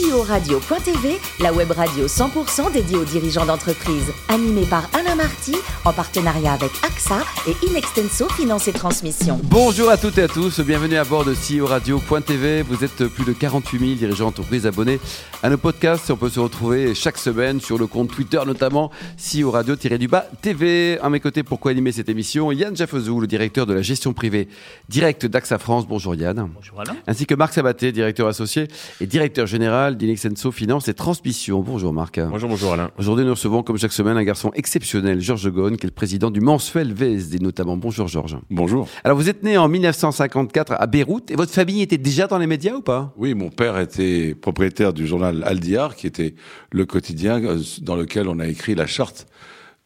CEO 0.00 0.22
Radio.tv, 0.22 1.18
la 1.40 1.52
web 1.52 1.70
radio 1.72 2.06
100% 2.06 2.72
dédiée 2.72 2.96
aux 2.96 3.04
dirigeants 3.04 3.44
d'entreprise. 3.44 4.12
Animée 4.28 4.64
par 4.64 4.88
Alain 4.94 5.14
Marty, 5.14 5.54
en 5.84 5.92
partenariat 5.92 6.52
avec 6.52 6.70
AXA 6.82 7.18
et 7.46 7.66
Inextenso 7.66 8.28
Finance 8.30 8.68
et 8.68 8.72
Transmission. 8.72 9.40
Bonjour 9.44 9.90
à 9.90 9.96
toutes 9.96 10.16
et 10.18 10.22
à 10.22 10.28
tous, 10.28 10.60
bienvenue 10.60 10.96
à 10.96 11.04
bord 11.04 11.24
de 11.24 11.34
CEO 11.34 11.66
Radio.tv. 11.66 12.62
Vous 12.62 12.84
êtes 12.84 13.04
plus 13.06 13.24
de 13.24 13.32
48 13.32 13.78
000 13.78 13.92
dirigeants 13.94 14.26
d'entreprise 14.26 14.66
abonnés 14.66 15.00
à 15.42 15.50
nos 15.50 15.58
podcasts. 15.58 16.10
On 16.10 16.16
peut 16.16 16.30
se 16.30 16.40
retrouver 16.40 16.94
chaque 16.94 17.18
semaine 17.18 17.60
sur 17.60 17.76
le 17.76 17.86
compte 17.86 18.10
Twitter, 18.10 18.40
notamment 18.46 18.90
CEO 19.18 19.50
Radio-du-bas 19.50 20.26
TV. 20.40 20.98
À 21.02 21.10
mes 21.10 21.20
côtés, 21.20 21.42
pourquoi 21.42 21.72
animer 21.72 21.92
cette 21.92 22.08
émission 22.08 22.52
Yann 22.52 22.76
Jaffezou, 22.76 23.20
le 23.20 23.26
directeur 23.26 23.66
de 23.66 23.74
la 23.74 23.82
gestion 23.82 24.12
privée 24.12 24.48
directe 24.88 25.26
d'AXA 25.26 25.58
France. 25.58 25.86
Bonjour 25.86 26.14
Yann. 26.14 26.48
Bonjour 26.54 26.80
Alain. 26.80 26.96
Ainsi 27.06 27.26
que 27.26 27.34
Marc 27.34 27.52
Sabaté, 27.52 27.92
directeur 27.92 28.28
associé 28.28 28.68
et 29.00 29.06
directeur 29.06 29.46
général 29.46 29.89
d'Inexenso 29.96 30.52
Finance 30.52 30.88
et 30.88 30.94
Transmission. 30.94 31.60
Bonjour 31.60 31.92
Marc. 31.92 32.20
Bonjour, 32.20 32.48
bonjour 32.48 32.72
Alain. 32.72 32.90
Aujourd'hui, 32.98 33.24
nous 33.24 33.32
recevons 33.32 33.62
comme 33.62 33.78
chaque 33.78 33.92
semaine 33.92 34.16
un 34.16 34.24
garçon 34.24 34.50
exceptionnel, 34.54 35.20
Georges 35.20 35.50
Ghosn, 35.50 35.76
qui 35.76 35.86
est 35.86 35.88
le 35.90 35.94
président 35.94 36.30
du 36.30 36.40
mensuel 36.40 36.92
VSD 36.92 37.40
notamment. 37.40 37.76
Bonjour 37.76 38.08
Georges. 38.08 38.38
Bonjour. 38.50 38.88
Alors 39.04 39.16
vous 39.16 39.28
êtes 39.28 39.42
né 39.42 39.58
en 39.58 39.68
1954 39.68 40.72
à 40.78 40.86
Beyrouth 40.86 41.30
et 41.30 41.36
votre 41.36 41.52
famille 41.52 41.82
était 41.82 41.98
déjà 41.98 42.26
dans 42.26 42.38
les 42.38 42.46
médias 42.46 42.74
ou 42.74 42.82
pas? 42.82 43.12
Oui, 43.16 43.34
mon 43.34 43.50
père 43.50 43.78
était 43.78 44.34
propriétaire 44.34 44.92
du 44.92 45.06
journal 45.06 45.42
Al 45.46 45.60
Diyar, 45.60 45.96
qui 45.96 46.06
était 46.06 46.34
le 46.72 46.86
quotidien 46.86 47.42
euh, 47.42 47.58
dans 47.82 47.96
lequel 47.96 48.28
on 48.28 48.38
a 48.38 48.46
écrit 48.46 48.74
la 48.74 48.86
charte 48.86 49.26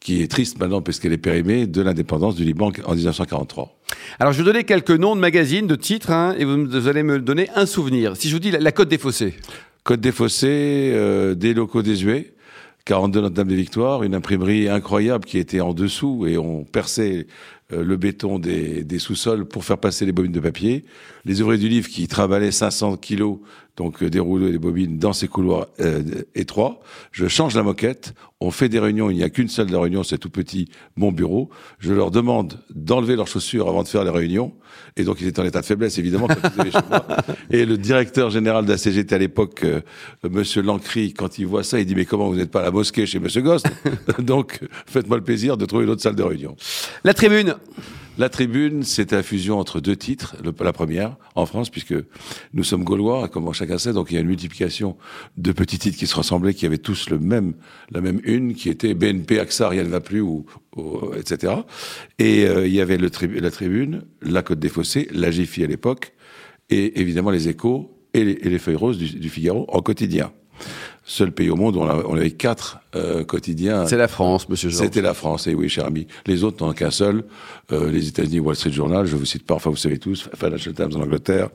qui 0.05 0.23
est 0.23 0.30
triste 0.30 0.60
maintenant 0.60 0.82
parce 0.82 1.01
qu'elle 1.01 1.15
est 1.15 1.18
périmée 1.18 1.66
de 1.66 1.80
l'indépendance 1.80 2.37
du 2.37 2.45
Liban 2.45 2.71
en 2.84 2.95
1943. 2.95 3.74
Alors 4.21 4.32
je 4.32 4.38
vais 4.38 4.45
vous 4.45 4.52
donner 4.52 4.65
quelques 4.65 4.91
noms 4.91 5.16
de 5.16 5.21
magazines, 5.21 5.66
de 5.66 5.77
titres, 5.77 6.10
hein, 6.10 6.34
et 6.38 6.45
vous, 6.45 6.66
vous 6.66 6.88
allez 6.88 7.02
me 7.02 7.18
donner 7.18 7.48
un 7.57 7.65
souvenir. 7.65 8.15
Si 8.15 8.29
je 8.29 8.34
vous 8.34 8.38
dis 8.38 8.51
la, 8.51 8.60
la 8.60 8.71
Côte 8.71 8.88
des 8.88 8.98
Fossés. 8.98 9.34
Côte 9.84 10.01
des 10.01 10.12
Fossés, 10.12 10.93
euh, 10.95 11.34
des 11.34 11.52
locaux 11.52 11.83
désuets, 11.83 12.33
42 12.87 13.20
Notre-Dame 13.20 13.48
des 13.48 13.56
Victoires, 13.56 14.02
une 14.02 14.15
imprimerie 14.15 14.66
incroyable 14.66 15.27
qui 15.27 15.37
était 15.37 15.60
en 15.60 15.74
dessous 15.74 16.27
et 16.27 16.38
on 16.38 16.65
perçait 16.65 17.27
le 17.70 17.96
béton 17.96 18.38
des, 18.38 18.84
des 18.84 18.98
sous-sols 18.98 19.46
pour 19.46 19.65
faire 19.65 19.79
passer 19.79 20.07
les 20.07 20.12
bobines 20.12 20.32
de 20.32 20.40
papier. 20.40 20.84
Les 21.24 21.40
ouvriers 21.40 21.60
du 21.60 21.68
livre 21.68 21.88
qui 21.88 22.06
travaillaient 22.06 22.52
500 22.52 22.98
kilos, 22.98 23.38
donc 23.76 24.02
euh, 24.02 24.10
des 24.10 24.21
rouleaux 24.21 24.48
et 24.48 24.52
des 24.52 24.59
bobines 24.59 24.98
dans 24.98 25.12
ces 25.12 25.29
couloirs 25.29 25.68
euh, 25.80 26.02
étroits. 26.34 26.80
Je 27.12 27.26
change 27.26 27.54
la 27.54 27.62
moquette, 27.62 28.15
on 28.40 28.51
fait 28.51 28.68
des 28.68 28.79
réunions, 28.79 29.10
il 29.10 29.16
n'y 29.16 29.23
a 29.23 29.30
qu'une 29.30 29.48
seule 29.48 29.71
de 29.71 29.76
réunion, 29.76 30.02
c'est 30.02 30.18
tout 30.18 30.30
petit, 30.30 30.68
mon 30.96 31.12
bureau. 31.12 31.51
Je 31.79 31.93
leur 31.93 32.10
demande 32.10 32.60
d'enlever 32.74 33.16
leurs 33.16 33.26
chaussures 33.26 33.68
avant 33.68 33.82
de 33.82 33.88
faire 33.88 34.04
les 34.04 34.10
réunions. 34.10 34.52
Et 34.96 35.04
donc 35.04 35.21
ils 35.21 35.26
étaient 35.26 35.40
en 35.40 35.45
état 35.45 35.60
de 35.60 35.66
faiblesse, 35.66 35.99
évidemment, 35.99 36.28
quand 36.28 36.65
ils 36.65 36.73
chez 36.73 36.78
moi. 36.88 37.06
Et 37.51 37.65
le 37.65 37.76
directeur 37.78 38.30
général 38.30 38.65
de 38.65 38.71
la 38.71 38.78
CGT 38.78 39.15
à 39.15 39.18
l'époque, 39.18 39.65
euh, 39.65 39.80
Monsieur 40.28 40.62
Lancry, 40.62 41.12
quand 41.12 41.38
il 41.38 41.46
voit 41.46 41.65
ça, 41.65 41.80
il 41.80 41.87
dit 41.87 41.95
mais 41.95 42.04
comment 42.04 42.28
vous 42.28 42.37
n'êtes 42.37 42.51
pas 42.51 42.60
à 42.60 42.65
la 42.65 42.71
mosquée 42.71 43.06
chez 43.06 43.18
Monsieur 43.18 43.43
Ghost? 43.43 43.66
Donc 44.18 44.60
faites-moi 44.87 45.16
le 45.16 45.24
plaisir 45.24 45.56
de 45.56 45.65
trouver 45.65 45.84
une 45.84 45.90
autre 45.90 46.02
salle 46.02 46.16
de 46.16 46.23
réunion. 46.23 46.56
La 47.02 47.15
Tribune. 47.15 47.54
La 48.16 48.29
Tribune, 48.29 48.85
c'était 48.85 49.16
la 49.16 49.24
fusion 49.24 49.59
entre 49.59 49.80
deux 49.80 49.97
titres. 49.97 50.37
La 50.60 50.73
première, 50.73 51.16
en 51.35 51.47
France, 51.47 51.69
puisque 51.69 51.95
nous 52.52 52.63
sommes 52.63 52.85
gaulois, 52.85 53.29
comme 53.29 53.52
chacun 53.52 53.77
sait, 53.77 53.93
donc 53.93 54.11
il 54.11 54.15
y 54.15 54.19
a 54.19 54.21
une 54.21 54.29
multiplication 54.29 54.96
de 55.37 55.51
petits 55.51 55.79
titres 55.80 55.99
qui 55.99 56.07
se 56.07 56.15
ressemblaient, 56.15 56.55
qui 56.55 56.65
avaient 56.65 56.79
tous 56.79 57.11
le 57.11 57.19
même, 57.19 57.55
la 57.91 58.01
même 58.01 58.21
une, 58.23 58.55
qui 58.55 58.69
était 58.69 58.95
BNP, 58.95 59.41
AXA, 59.41 59.69
rien 59.69 59.83
ne 59.83 59.88
va 59.88 60.01
plus, 60.01 60.21
ou, 60.21 60.46
ou- 60.77 61.13
etc. 61.19 61.55
Et 62.21 62.45
euh, 62.46 62.69
il 62.69 62.73
y 62.73 62.80
avait 62.80 62.99
la 62.99 63.51
Tribune, 63.51 64.03
la 64.22 64.43
Côte 64.43 64.61
des 64.61 64.69
Fossés, 64.69 65.09
la 65.12 65.31
GFI 65.31 65.65
à 65.65 65.66
l'époque, 65.66 66.12
et 66.71 67.00
évidemment 67.00 67.31
les 67.31 67.49
Échos 67.49 67.91
et 68.15 68.22
les, 68.25 68.33
et 68.33 68.49
les 68.49 68.59
feuilles 68.61 68.77
roses 68.77 68.97
du, 68.99 69.06
du 69.19 69.28
Figaro 69.28 69.65
en 69.69 69.81
quotidien. 69.83 70.33
Seul 71.06 71.33
pays 71.33 71.50
au 71.50 71.56
monde 71.56 71.77
où 71.77 71.81
on, 71.81 71.88
a- 71.88 72.03
on 72.06 72.16
avait 72.16 72.31
quatre 72.31 72.78
euh, 72.97 73.25
quotidiens. 73.25 73.87
C'est 73.87 73.97
la 73.99 74.09
France, 74.09 74.49
monsieur 74.49 74.71
Georges. 74.71 74.84
C'était 74.84 75.03
la 75.03 75.12
France, 75.15 75.47
et 75.47 75.55
oui, 75.55 75.69
cher 75.69 75.84
ami. 75.84 76.06
Les 76.27 76.44
autres 76.44 76.65
n'en 76.65 76.71
ont 76.71 76.75
qu'un 76.75 76.91
seul. 76.91 77.25
Euh, 77.72 77.91
les 77.91 78.09
États-Unis, 78.09 78.41
Wall 78.41 78.56
Street 78.56 78.73
Journal, 78.73 79.05
je 79.06 79.15
vous 79.17 79.27
cite 79.27 79.45
pas, 79.45 79.55
enfin 79.55 79.69
vous 79.71 79.77
savez 79.77 79.99
tous, 79.99 80.28
Financial 80.34 80.73
Times 80.75 80.93
en 80.97 81.01
Angleterre, 81.03 81.51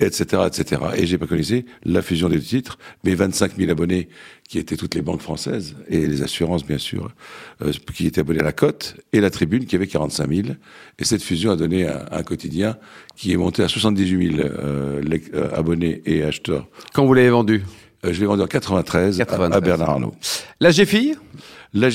etc., 0.00 0.42
etc. 0.46 0.80
Et 0.96 1.06
j'ai 1.06 1.16
pas 1.18 1.26
connu 1.26 1.42
la 1.84 2.02
fusion 2.02 2.28
des 2.28 2.40
titres, 2.40 2.76
mais 3.04 3.14
25 3.14 3.56
000 3.56 3.70
abonnés 3.70 4.08
qui 4.48 4.58
étaient 4.58 4.76
toutes 4.76 4.94
les 4.96 5.02
banques 5.02 5.20
françaises 5.20 5.76
et 5.88 6.04
les 6.06 6.22
assurances, 6.22 6.64
bien 6.66 6.78
sûr, 6.78 7.10
euh, 7.62 7.72
qui 7.94 8.06
étaient 8.06 8.20
abonnés 8.22 8.40
à 8.40 8.44
la 8.44 8.52
cote, 8.52 8.96
et 9.12 9.20
la 9.20 9.30
Tribune 9.30 9.64
qui 9.66 9.76
avait 9.76 9.86
45 9.86 10.28
000. 10.28 10.48
Et 10.98 11.04
cette 11.04 11.22
fusion 11.22 11.52
a 11.52 11.56
donné 11.56 11.86
un, 11.86 12.04
un 12.10 12.22
quotidien 12.24 12.76
qui 13.14 13.32
est 13.32 13.36
monté 13.36 13.62
à 13.62 13.68
78 13.68 14.36
000 14.36 14.48
euh, 14.48 15.00
euh, 15.34 15.50
abonnés 15.54 16.02
et 16.06 16.24
acheteurs. 16.24 16.66
Quand 16.94 17.06
vous 17.06 17.14
l'avez 17.14 17.30
vendu? 17.30 17.62
Je 18.04 18.20
l'ai 18.20 18.26
vendu 18.26 18.42
en 18.42 18.46
93, 18.46 19.20
à- 19.20 19.24
93. 19.24 19.56
à 19.56 19.60
Bernard 19.60 19.90
Arnault. 19.90 20.14
La 20.60 20.70
GFI 20.70 21.14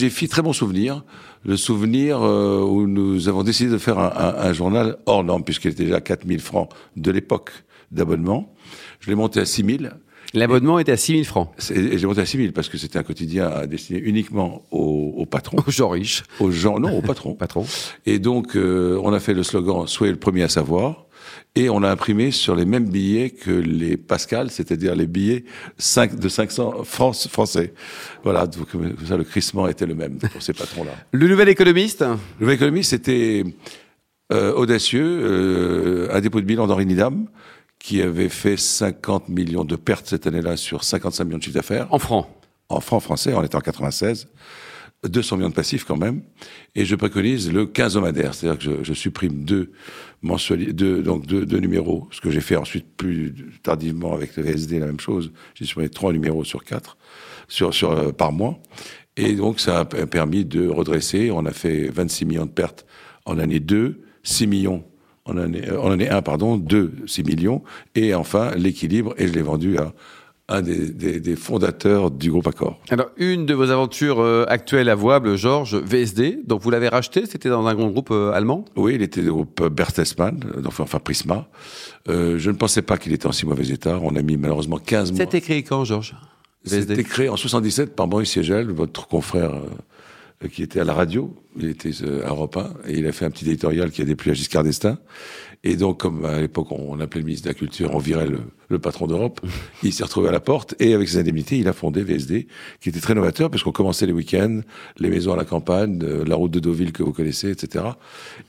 fait 0.09 0.27
très 0.27 0.41
bon 0.41 0.53
souvenir. 0.53 1.03
Le 1.45 1.57
souvenir 1.57 2.21
euh, 2.23 2.61
où 2.61 2.87
nous 2.87 3.27
avons 3.27 3.43
décidé 3.43 3.69
de 3.69 3.77
faire 3.77 3.99
un, 3.99 4.11
un- 4.15 4.35
un 4.49 4.53
journal 4.53 4.97
hors 5.05 5.23
norme, 5.23 5.43
puisqu'il 5.43 5.71
était 5.71 5.83
déjà 5.83 5.97
à 5.97 6.01
4000 6.01 6.39
francs 6.39 6.69
de 6.95 7.11
l'époque 7.11 7.51
d'abonnement. 7.91 8.53
Je 9.01 9.09
l'ai 9.09 9.15
monté 9.15 9.39
à 9.41 9.45
6000. 9.45 9.91
L'abonnement 10.35 10.79
était 10.79 10.93
à 10.93 10.97
6 10.97 11.11
000 11.11 11.23
francs. 11.25 11.49
Et 11.75 11.97
j'ai 11.97 12.07
monté 12.07 12.21
à 12.21 12.25
6000 12.25 12.53
parce 12.53 12.67
que 12.69 12.77
c'était 12.77 12.97
un 12.97 13.03
quotidien 13.03 13.67
destiné 13.67 13.99
uniquement 13.99 14.63
aux, 14.71 15.13
aux 15.17 15.25
patrons. 15.27 15.57
Aux 15.67 15.69
gens 15.69 15.89
riches. 15.89 16.23
Aux 16.39 16.49
gens, 16.49 16.79
non, 16.79 16.97
aux 16.97 17.01
patrons. 17.03 17.33
Patron. 17.39 17.65
Et 18.07 18.17
donc, 18.19 18.55
euh, 18.55 18.99
on 19.03 19.13
a 19.13 19.19
fait 19.19 19.33
le 19.35 19.43
slogan 19.43 19.85
Soyez 19.85 20.11
le 20.13 20.17
premier 20.19 20.41
à 20.43 20.49
savoir. 20.49 21.05
Et 21.55 21.69
on 21.69 21.83
a 21.83 21.89
imprimé 21.89 22.31
sur 22.31 22.55
les 22.55 22.65
mêmes 22.65 22.89
billets 22.89 23.29
que 23.29 23.51
les 23.51 23.95
Pascal, 23.95 24.49
c'est-à-dire 24.49 24.95
les 24.95 25.05
billets 25.05 25.45
5, 25.77 26.15
de 26.15 26.27
500 26.27 26.83
francs 26.83 27.27
français. 27.27 27.73
Voilà, 28.23 28.47
donc 28.47 28.69
ça, 29.07 29.17
le 29.17 29.23
crissement 29.23 29.67
était 29.67 29.85
le 29.85 29.93
même 29.93 30.17
pour 30.17 30.41
ces 30.41 30.53
patrons-là. 30.53 30.93
Le 31.11 31.27
nouvel 31.27 31.49
économiste 31.49 32.01
Le 32.01 32.17
nouvel 32.39 32.55
économiste, 32.55 32.89
c'était 32.89 33.43
euh, 34.31 34.51
audacieux, 34.53 35.05
euh, 35.05 36.07
un 36.11 36.21
dépôt 36.21 36.41
de 36.41 36.45
bilan 36.45 36.65
d'Henri 36.65 36.87
Nidam, 36.87 37.27
qui 37.77 38.01
avait 38.01 38.29
fait 38.29 38.57
50 38.57 39.29
millions 39.29 39.63
de 39.63 39.75
pertes 39.75 40.07
cette 40.07 40.25
année-là 40.25 40.57
sur 40.57 40.83
55 40.83 41.23
millions 41.25 41.37
de 41.37 41.43
chiffre 41.43 41.55
d'affaires, 41.55 41.87
en 41.93 41.99
francs. 41.99 42.27
en 42.69 42.79
francs 42.79 43.03
français, 43.03 43.31
on 43.35 43.43
était 43.43 43.55
en 43.55 43.61
96, 43.61 44.27
200 45.03 45.37
millions 45.37 45.49
de 45.49 45.53
passifs 45.53 45.83
quand 45.83 45.97
même, 45.97 46.21
et 46.75 46.85
je 46.85 46.95
préconise 46.95 47.51
le 47.51 47.65
quinzomadaire, 47.65 48.33
c'est-à-dire 48.33 48.57
que 48.57 48.63
je, 48.63 48.83
je 48.83 48.93
supprime 48.93 49.43
deux 49.43 49.71
deux, 50.23 51.03
donc 51.03 51.25
deux, 51.25 51.45
deux 51.45 51.59
numéros, 51.59 52.07
ce 52.11 52.21
que 52.21 52.31
j'ai 52.31 52.41
fait 52.41 52.55
ensuite 52.55 52.85
plus 52.95 53.33
tardivement 53.61 54.13
avec 54.13 54.35
le 54.37 54.43
VSD, 54.43 54.79
la 54.79 54.85
même 54.85 54.99
chose, 54.99 55.31
j'ai 55.53 55.65
supprimé 55.65 55.89
trois 55.89 56.13
numéros 56.13 56.43
sur 56.43 56.63
quatre, 56.63 56.97
sur, 57.47 57.73
sur, 57.73 57.91
euh, 57.91 58.11
par 58.11 58.31
mois, 58.31 58.59
et 59.17 59.33
donc 59.35 59.59
ça 59.59 59.81
a 59.81 59.85
permis 59.85 60.45
de 60.45 60.67
redresser, 60.67 61.29
on 61.29 61.45
a 61.45 61.51
fait 61.51 61.89
26 61.89 62.25
millions 62.25 62.45
de 62.45 62.51
pertes 62.51 62.85
en 63.25 63.37
année 63.37 63.59
2, 63.59 64.01
6 64.23 64.47
millions 64.47 64.83
en 65.25 65.37
année, 65.37 65.67
euh, 65.67 65.79
en 65.79 65.91
année 65.91 66.09
1, 66.09 66.21
pardon, 66.21 66.57
2, 66.57 66.93
6 67.05 67.23
millions, 67.23 67.61
et 67.95 68.15
enfin 68.15 68.55
l'équilibre, 68.55 69.13
et 69.17 69.27
je 69.27 69.33
l'ai 69.33 69.41
vendu 69.41 69.77
à 69.77 69.93
un 70.49 70.61
des, 70.61 70.89
des, 70.89 71.19
des 71.19 71.35
fondateurs 71.35 72.11
du 72.11 72.29
groupe 72.29 72.47
Accor. 72.47 72.79
Alors, 72.89 73.09
une 73.17 73.45
de 73.45 73.53
vos 73.53 73.69
aventures 73.69 74.19
euh, 74.19 74.45
actuelles 74.47 74.89
avouables, 74.89 75.37
Georges, 75.37 75.75
VSD. 75.75 76.39
Donc, 76.45 76.61
vous 76.61 76.69
l'avez 76.69 76.89
racheté, 76.89 77.25
c'était 77.25 77.49
dans 77.49 77.65
un 77.65 77.73
grand 77.73 77.87
groupe 77.87 78.11
euh, 78.11 78.33
allemand? 78.33 78.65
Oui, 78.75 78.95
il 78.95 79.01
était 79.01 79.21
du 79.21 79.31
groupe 79.31 79.65
Bertelsmann, 79.65 80.39
euh, 80.57 80.61
enfin, 80.65 80.99
Prisma. 80.99 81.47
Euh, 82.09 82.37
je 82.39 82.51
ne 82.51 82.57
pensais 82.57 82.81
pas 82.81 82.97
qu'il 82.97 83.13
était 83.13 83.27
en 83.27 83.31
si 83.31 83.45
mauvais 83.45 83.69
état. 83.69 83.99
On 84.01 84.15
a 84.15 84.21
mis 84.21 84.35
malheureusement 84.35 84.77
15 84.77 85.11
mois. 85.11 85.19
C'était 85.19 85.41
créé 85.41 85.63
quand, 85.63 85.85
Georges 85.85 86.15
C'était 86.65 87.03
créé 87.03 87.29
en 87.29 87.37
77 87.37 87.95
par 87.95 88.07
Maurice 88.07 88.31
Siegel, 88.31 88.69
votre 88.71 89.07
confrère 89.07 89.53
qui 90.49 90.61
était 90.61 90.81
à 90.81 90.83
la 90.83 90.93
radio. 90.93 91.33
Il 91.57 91.69
était 91.69 91.91
à 92.25 92.29
Europe 92.29 92.57
1, 92.57 92.89
et 92.89 92.97
il 92.97 93.07
a 93.07 93.11
fait 93.13 93.23
un 93.25 93.29
petit 93.29 93.45
éditorial 93.45 93.91
qui 93.91 94.01
a 94.01 94.05
déplu 94.05 94.31
à 94.31 94.33
Giscard 94.33 94.63
d'Estaing. 94.63 94.97
Et 95.65 95.75
donc, 95.77 96.01
comme 96.01 96.25
à 96.25 96.41
l'époque 96.41 96.71
on 96.71 96.99
appelait 96.99 97.21
le 97.21 97.25
ministre 97.25 97.45
de 97.47 97.49
la 97.51 97.53
Culture, 97.53 97.91
on 97.95 97.97
virait 97.97 98.27
le, 98.27 98.39
le 98.67 98.79
patron 98.79 99.07
d'Europe, 99.07 99.39
il 99.83 99.93
s'est 99.93 100.03
retrouvé 100.03 100.27
à 100.27 100.31
la 100.33 100.41
porte 100.41 100.75
et 100.79 100.93
avec 100.93 101.07
ses 101.07 101.19
indemnités, 101.19 101.57
il 101.57 101.67
a 101.69 101.73
fondé 101.73 102.03
VSD, 102.03 102.47
qui 102.81 102.89
était 102.89 102.99
très 102.99 103.15
novateur 103.15 103.49
parce 103.49 103.63
qu'on 103.63 103.71
commençait 103.71 104.05
les 104.05 104.11
week-ends, 104.11 104.59
les 104.99 105.09
maisons 105.09 105.31
à 105.31 105.37
la 105.37 105.45
campagne, 105.45 105.99
euh, 106.03 106.25
la 106.25 106.35
route 106.35 106.51
de 106.51 106.59
Deauville 106.59 106.91
que 106.91 107.01
vous 107.01 107.13
connaissez, 107.13 107.49
etc. 107.51 107.85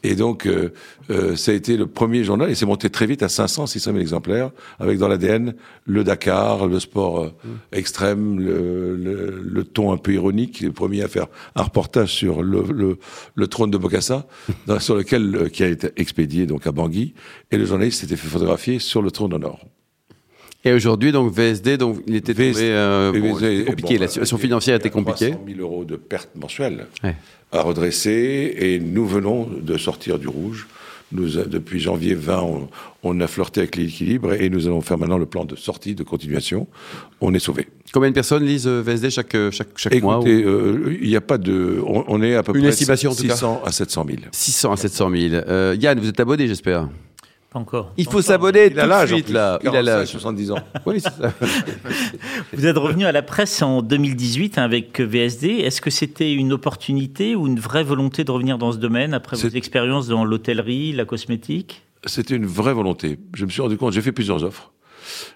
Et 0.02 0.16
donc, 0.16 0.46
euh, 0.46 0.72
euh, 1.10 1.36
ça 1.36 1.52
a 1.52 1.54
été 1.54 1.76
le 1.76 1.86
premier 1.86 2.24
journal 2.24 2.50
et 2.50 2.56
c'est 2.56 2.66
monté 2.66 2.90
très 2.90 3.06
vite 3.06 3.22
à 3.22 3.28
500, 3.28 3.66
600 3.68 3.92
000 3.92 4.00
exemplaires, 4.00 4.50
avec 4.80 4.98
dans 4.98 5.06
l'ADN 5.06 5.54
le 5.86 6.02
Dakar, 6.02 6.66
le 6.66 6.80
sport 6.80 7.20
euh, 7.22 7.30
extrême, 7.70 8.40
le, 8.40 8.96
le, 8.96 9.40
le 9.40 9.64
ton 9.64 9.92
un 9.92 9.98
peu 9.98 10.14
ironique, 10.14 10.60
le 10.62 10.72
premier 10.72 11.02
à 11.02 11.08
faire 11.08 11.26
un 11.54 11.62
reportage 11.62 12.12
sur 12.12 12.42
le, 12.42 12.64
le, 12.72 12.98
le 13.36 13.46
trône 13.46 13.70
de 13.70 13.78
Bokassa, 13.78 14.26
dans- 14.66 14.80
sur 14.80 14.96
lequel 14.96 15.48
qui 15.52 15.62
a 15.62 15.68
été 15.68 15.90
expédié 15.96 16.46
donc 16.46 16.66
à 16.66 16.72
Bangui, 16.72 17.03
et 17.50 17.56
le 17.56 17.64
journaliste 17.66 18.00
s'était 18.00 18.16
fait 18.16 18.28
photographier 18.28 18.78
sur 18.78 19.02
le 19.02 19.10
trône 19.10 19.30
d'honneur. 19.30 19.58
Et 20.66 20.72
aujourd'hui, 20.72 21.12
donc 21.12 21.30
VSD, 21.30 21.76
donc 21.76 21.98
il 22.06 22.14
était 22.14 22.32
VSD, 22.32 22.52
tombé, 22.54 22.70
euh, 22.72 23.12
bon, 23.12 23.34
VSD, 23.34 23.64
compliqué. 23.66 23.94
bon, 23.96 24.00
la 24.00 24.08
situation 24.08 24.38
financière 24.38 24.76
était 24.76 24.88
il 24.88 24.92
y 24.92 24.94
a 24.98 25.02
compliquée. 25.04 25.30
300 25.32 25.44
000 25.46 25.60
euros 25.60 25.84
de 25.84 25.96
pertes 25.96 26.30
mensuelles 26.36 26.86
Ouais. 27.02 27.14
à 27.52 27.60
redresser, 27.60 28.54
et 28.58 28.78
nous 28.78 29.06
venons 29.06 29.46
de 29.46 29.76
sortir 29.76 30.18
du 30.18 30.26
rouge. 30.28 30.66
Nous, 31.14 31.28
depuis 31.46 31.78
janvier 31.78 32.14
20, 32.14 32.42
on, 32.42 32.68
on 33.04 33.20
a 33.20 33.26
flirté 33.28 33.60
avec 33.60 33.76
l'équilibre 33.76 34.32
et 34.34 34.50
nous 34.50 34.66
allons 34.66 34.80
faire 34.80 34.98
maintenant 34.98 35.16
le 35.18 35.26
plan 35.26 35.44
de 35.44 35.54
sortie, 35.54 35.94
de 35.94 36.02
continuation. 36.02 36.66
On 37.20 37.32
est 37.32 37.38
sauvé. 37.38 37.68
Combien 37.92 38.10
de 38.10 38.14
personnes 38.14 38.44
lisent 38.44 38.66
euh, 38.66 38.82
VSD 38.82 39.10
chaque, 39.10 39.34
euh, 39.36 39.50
chaque, 39.52 39.68
chaque 39.76 40.02
mois 40.02 40.16
Écoutez, 40.16 40.42
euh, 40.42 40.96
il 41.00 41.08
n'y 41.08 41.16
a 41.16 41.20
pas 41.20 41.38
de. 41.38 41.80
On, 41.86 42.04
on 42.08 42.20
est 42.22 42.34
à 42.34 42.42
peu 42.42 42.52
Une 42.54 42.62
près 42.62 42.70
estimation, 42.70 43.12
en 43.12 43.14
tout 43.14 43.22
cas. 43.26 43.34
600 43.34 43.62
à 43.64 43.70
700 43.70 44.06
000. 44.08 44.18
600 44.32 44.72
à 44.72 44.76
700 44.76 45.10
000. 45.10 45.34
Euh, 45.34 45.76
Yann, 45.80 45.98
vous 46.00 46.08
êtes 46.08 46.18
abonné, 46.18 46.48
j'espère 46.48 46.88
Pas 47.54 47.60
encore. 47.60 47.92
Il 47.96 48.06
faut 48.06 48.20
s'abonner 48.20 48.68
tout 48.68 48.78
Il 48.78 48.80
a 48.80 49.02
de 49.02 49.06
suite, 49.06 49.28
là. 49.28 49.60
Il 49.62 49.68
a 49.68 49.70
45, 49.70 49.82
l'âge. 49.84 50.08
70 50.08 50.50
ans. 50.50 50.58
Oui, 50.86 51.00
c'est 51.00 51.08
ça. 51.08 51.32
Vous 52.52 52.66
êtes 52.66 52.76
revenu 52.76 53.06
à 53.06 53.12
la 53.12 53.22
presse 53.22 53.62
en 53.62 53.80
2018 53.80 54.58
avec 54.58 55.00
VSD. 55.00 55.46
Est-ce 55.60 55.80
que 55.80 55.90
c'était 55.90 56.32
une 56.32 56.52
opportunité 56.52 57.36
ou 57.36 57.46
une 57.46 57.60
vraie 57.60 57.84
volonté 57.84 58.24
de 58.24 58.30
revenir 58.32 58.58
dans 58.58 58.72
ce 58.72 58.78
domaine 58.78 59.14
après 59.14 59.36
vos 59.36 59.48
expériences 59.50 60.08
dans 60.08 60.24
l'hôtellerie, 60.24 60.92
la 60.94 61.04
cosmétique? 61.04 61.82
C'était 62.06 62.34
une 62.34 62.44
vraie 62.44 62.74
volonté. 62.74 63.20
Je 63.34 63.44
me 63.44 63.50
suis 63.50 63.62
rendu 63.62 63.76
compte, 63.76 63.92
j'ai 63.92 64.02
fait 64.02 64.10
plusieurs 64.10 64.42
offres. 64.42 64.72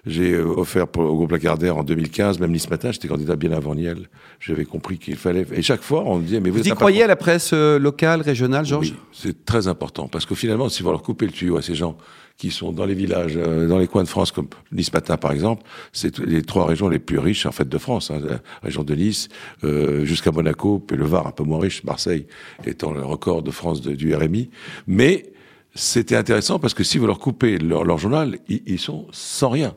J'ai 0.05 0.33
euh, 0.33 0.43
offert 0.45 0.87
pour, 0.87 1.03
au 1.03 1.15
groupe 1.15 1.31
Lagardère 1.31 1.77
en 1.77 1.83
2015, 1.83 2.39
même 2.39 2.51
Nice 2.51 2.69
Matin, 2.69 2.91
j'étais 2.91 3.07
candidat 3.07 3.35
bien 3.35 3.51
avant 3.51 3.75
Niel. 3.75 4.09
J'avais 4.39 4.65
compris 4.65 4.97
qu'il 4.97 5.15
fallait. 5.15 5.45
Et 5.53 5.61
chaque 5.61 5.81
fois, 5.81 6.03
on 6.05 6.17
me 6.19 6.23
disait, 6.23 6.39
mais 6.39 6.49
vous, 6.49 6.59
Vous 6.59 6.67
y 6.67 6.71
croyez 6.71 7.03
à 7.03 7.07
la 7.07 7.15
presse 7.15 7.51
euh, 7.53 7.79
locale, 7.79 8.21
régionale, 8.21 8.65
Georges? 8.65 8.91
Oui, 8.91 8.95
c'est 9.11 9.45
très 9.45 9.67
important 9.67 10.07
parce 10.07 10.25
que 10.25 10.35
finalement, 10.35 10.69
si 10.69 10.83
vous 10.83 10.89
leur 10.91 11.01
coupez 11.03 11.25
le 11.25 11.31
tuyau 11.31 11.57
à 11.57 11.61
ces 11.61 11.75
gens 11.75 11.97
qui 12.37 12.51
sont 12.51 12.71
dans 12.71 12.85
les 12.85 12.93
villages, 12.93 13.33
euh, 13.35 13.67
dans 13.67 13.77
les 13.77 13.87
coins 13.87 14.03
de 14.03 14.07
France, 14.07 14.31
comme 14.31 14.47
Nice 14.71 14.93
Matin 14.93 15.17
par 15.17 15.33
exemple, 15.33 15.63
c'est 15.91 16.19
les 16.19 16.41
trois 16.41 16.65
régions 16.65 16.87
les 16.87 16.99
plus 16.99 17.19
riches 17.19 17.45
en 17.45 17.51
fait 17.51 17.67
de 17.67 17.77
France. 17.77 18.11
Hein, 18.11 18.21
la 18.25 18.39
région 18.63 18.83
de 18.83 18.95
Nice 18.95 19.27
euh, 19.65 20.05
jusqu'à 20.05 20.31
Monaco, 20.31 20.79
puis 20.79 20.95
le 20.95 21.03
Var 21.03 21.27
un 21.27 21.31
peu 21.31 21.43
moins 21.43 21.59
riche, 21.59 21.83
Marseille 21.83 22.27
étant 22.65 22.91
le 22.93 23.01
record 23.03 23.43
de 23.43 23.51
France 23.51 23.81
de- 23.81 23.93
du 23.93 24.15
RMI. 24.15 24.49
Mais 24.87 25.33
c'était 25.75 26.15
intéressant 26.15 26.59
parce 26.59 26.73
que 26.73 26.83
si 26.83 26.97
vous 26.97 27.07
leur 27.07 27.19
coupez 27.19 27.57
leur, 27.57 27.97
journal, 27.97 28.39
ils, 28.47 28.79
sont 28.79 29.07
sans 29.11 29.49
rien. 29.49 29.75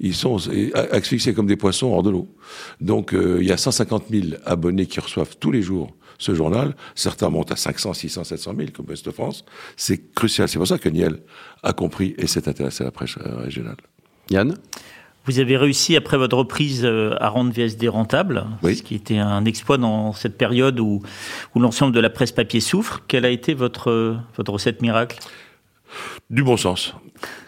Ils 0.00 0.14
sont 0.14 0.38
asphyxiés 0.92 1.34
comme 1.34 1.46
des 1.46 1.56
poissons 1.56 1.88
hors 1.88 2.02
de 2.02 2.10
l'eau. 2.10 2.28
Donc 2.80 3.14
euh, 3.14 3.38
il 3.40 3.48
y 3.48 3.52
a 3.52 3.56
150 3.56 4.04
000 4.10 4.26
abonnés 4.44 4.86
qui 4.86 5.00
reçoivent 5.00 5.36
tous 5.38 5.50
les 5.50 5.62
jours 5.62 5.94
ce 6.18 6.34
journal. 6.34 6.74
Certains 6.94 7.30
montent 7.30 7.52
à 7.52 7.56
500, 7.56 7.94
600, 7.94 8.24
700 8.24 8.54
000 8.56 8.68
comme 8.74 8.86
Ouest 8.86 9.10
France. 9.10 9.44
C'est 9.76 10.12
crucial. 10.14 10.48
C'est 10.48 10.58
pour 10.58 10.66
ça 10.66 10.78
que 10.78 10.88
Niel 10.88 11.20
a 11.62 11.72
compris 11.72 12.14
et 12.18 12.26
s'est 12.26 12.48
intéressé 12.48 12.82
à 12.82 12.86
la 12.86 12.90
presse 12.90 13.16
euh, 13.18 13.36
régionale. 13.36 13.76
Yann? 14.30 14.54
Vous 15.28 15.40
avez 15.40 15.58
réussi, 15.58 15.94
après 15.94 16.16
votre 16.16 16.38
reprise, 16.38 16.86
euh, 16.86 17.14
à 17.20 17.28
rendre 17.28 17.52
VSD 17.52 17.86
rentable, 17.86 18.46
Oui. 18.62 18.76
ce 18.76 18.82
qui 18.82 18.94
était 18.94 19.18
un 19.18 19.44
exploit 19.44 19.76
dans 19.76 20.14
cette 20.14 20.38
période 20.38 20.80
où, 20.80 21.02
où 21.54 21.60
l'ensemble 21.60 21.94
de 21.94 22.00
la 22.00 22.08
presse 22.08 22.32
papier 22.32 22.60
souffre. 22.60 23.02
Quelle 23.08 23.26
a 23.26 23.28
été 23.28 23.52
votre, 23.52 23.90
euh, 23.90 24.16
votre 24.38 24.54
recette 24.54 24.80
miracle? 24.80 25.18
Du 26.30 26.42
bon 26.42 26.56
sens. 26.56 26.94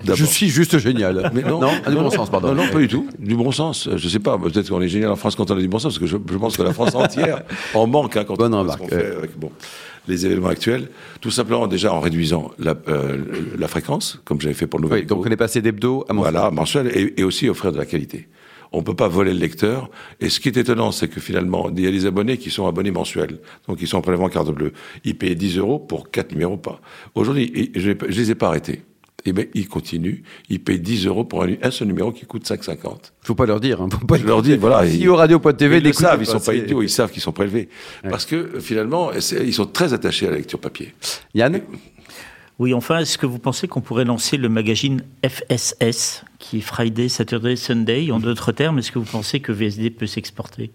Je 0.05 0.25
suis 0.27 0.49
juste 0.49 0.77
génial. 0.79 1.31
Mais 1.35 1.41
non, 1.41 1.61
ah, 1.63 1.89
du 1.91 1.97
bon 1.97 2.11
sens, 2.11 2.29
pardon. 2.29 2.49
Non, 2.49 2.67
non, 2.67 2.69
pas 2.71 2.81
du 2.81 2.89
tout. 2.89 3.09
Du 3.19 3.35
bon 3.35 3.51
sens. 3.51 3.89
Je 3.97 4.09
sais 4.11 4.19
pas. 4.19 4.37
Peut-être 4.39 4.69
qu'on 4.69 4.83
est 4.83 4.89
génial 4.89 5.11
en 5.11 5.17
France 5.17 5.35
quand 5.35 5.51
on 5.51 5.57
a 5.57 5.61
du 5.61 5.69
bon 5.69 5.79
sens, 5.79 5.95
parce 5.95 5.99
que 5.99 6.07
je, 6.07 6.17
je 6.31 6.37
pense 6.39 6.59
que 6.59 6.63
la 6.63 6.75
France 6.75 6.95
entière 6.95 7.43
en 7.73 7.87
manque 7.87 8.17
hein, 8.19 8.25
quand 8.25 8.35
Bonne 8.35 8.55
on 8.55 8.69
fait 8.89 9.17
bon, 9.39 9.53
les 10.09 10.27
événements 10.27 10.49
actuels. 10.49 10.89
Tout 11.21 11.31
simplement 11.31 11.67
déjà 11.67 11.93
en 11.93 12.01
réduisant 12.01 12.51
la, 12.59 12.75
euh, 12.89 13.19
la 13.59 13.69
fréquence, 13.69 14.21
comme 14.25 14.41
j'avais 14.41 14.55
fait 14.55 14.67
pour 14.67 14.79
le 14.79 14.85
Nouvel 14.85 15.01
Oui, 15.01 15.07
donc 15.07 15.25
on 15.27 15.31
est 15.31 15.37
passé 15.37 15.63
d'hebdo 15.63 16.05
à 16.09 16.13
mensuel. 16.13 16.33
Voilà, 16.33 16.51
mensuel, 16.51 16.87
et, 16.95 17.21
et 17.21 17.25
aussi 17.25 17.49
offrir 17.49 17.73
de 17.73 17.79
la 17.79 17.87
qualité. 17.87 18.29
On 18.73 18.83
peut 18.83 18.95
pas 18.95 19.09
voler 19.09 19.33
le 19.33 19.41
lecteur. 19.41 19.91
Et 20.21 20.29
ce 20.29 20.39
qui 20.39 20.49
est 20.49 20.57
étonnant, 20.57 20.93
c'est 20.93 21.09
que 21.09 21.21
finalement, 21.21 21.71
il 21.77 21.83
y 21.83 21.87
a 21.87 21.91
des 21.91 22.07
abonnés 22.07 22.39
qui 22.39 22.51
sont 22.51 22.67
abonnés 22.67 22.93
mensuels. 22.93 23.41
Donc, 23.67 23.79
ils 23.81 23.89
sont 23.89 23.99
en 23.99 24.03
prélèvement 24.03 24.29
carte 24.29 24.51
bleue. 24.51 24.73
Ils 25.05 25.17
payent 25.19 25.35
10 25.35 25.59
euros 25.59 25.79
pour 25.79 26.11
quatre 26.11 26.33
numéros 26.33 26.57
pas. 26.57 26.81
Aujourd'hui, 27.15 27.73
je, 27.75 27.91
je 28.09 28.21
les 28.21 28.31
ai 28.31 28.35
pas 28.37 28.49
arrêtés. 28.49 28.83
Eh 29.27 29.33
ben, 29.33 29.47
ils 29.55 29.69
continuent. 29.69 30.23
Ils 30.49 30.61
payent 30.63 30.81
10 30.81 31.07
euros 31.07 31.25
pour 31.25 31.43
un, 31.45 31.55
un 31.63 31.71
seul 31.71 31.89
numéro 31.89 32.11
qui 32.13 32.25
coûte 32.27 32.45
5,50. 32.49 33.13
Faut 33.23 33.35
pas 33.35 33.47
leur 33.47 33.61
dire. 33.61 33.81
Hein. 33.83 33.89
Faut 33.91 34.07
pas 34.07 34.17
Je 34.19 34.25
leur 34.27 34.43
dis, 34.43 34.57
voilà. 34.57 34.89
Si 34.89 35.01
ils- 35.01 35.09
au 35.09 35.17
radio.tv, 35.17 35.77
ils 35.77 35.83
le 35.83 35.89
n'écoutez 35.89 36.05
savent, 36.05 36.23
ils 36.23 36.27
sont 36.27 36.41
pas 36.41 36.55
idiots, 36.55 36.83
ils 36.83 36.89
savent 36.91 37.11
qu'ils 37.11 37.23
sont 37.23 37.33
prélevés. 37.33 37.69
Parce 38.09 38.25
que 38.27 38.37
euh, 38.37 38.61
finalement, 38.61 39.11
ils 39.13 39.55
sont 39.55 39.67
très 39.67 39.93
attachés 39.93 40.27
à 40.27 40.31
la 40.31 40.37
lecture 40.37 40.59
papier. 40.61 40.95
Yann 41.35 41.61
Oui, 42.59 42.75
enfin, 42.75 42.99
est-ce 43.01 43.19
que 43.19 43.27
vous 43.27 43.39
pensez 43.39 43.69
qu'on 43.69 43.81
pourrait 43.81 44.05
lancer 44.05 44.37
le 44.37 44.49
magazine 44.49 45.03
FSS, 45.27 46.25
qui 46.39 46.59
est 46.59 46.63
Friday, 46.63 47.09
Saturday, 47.09 47.57
Sunday 47.57 48.11
En 48.11 48.21
d'autres 48.21 48.53
termes, 48.53 48.79
est-ce 48.79 48.93
que 48.93 48.99
vous 48.99 49.05
pensez 49.11 49.41
que 49.41 49.53
VSD 49.53 49.91
peut 49.91 50.07
s'exporter? 50.07 50.71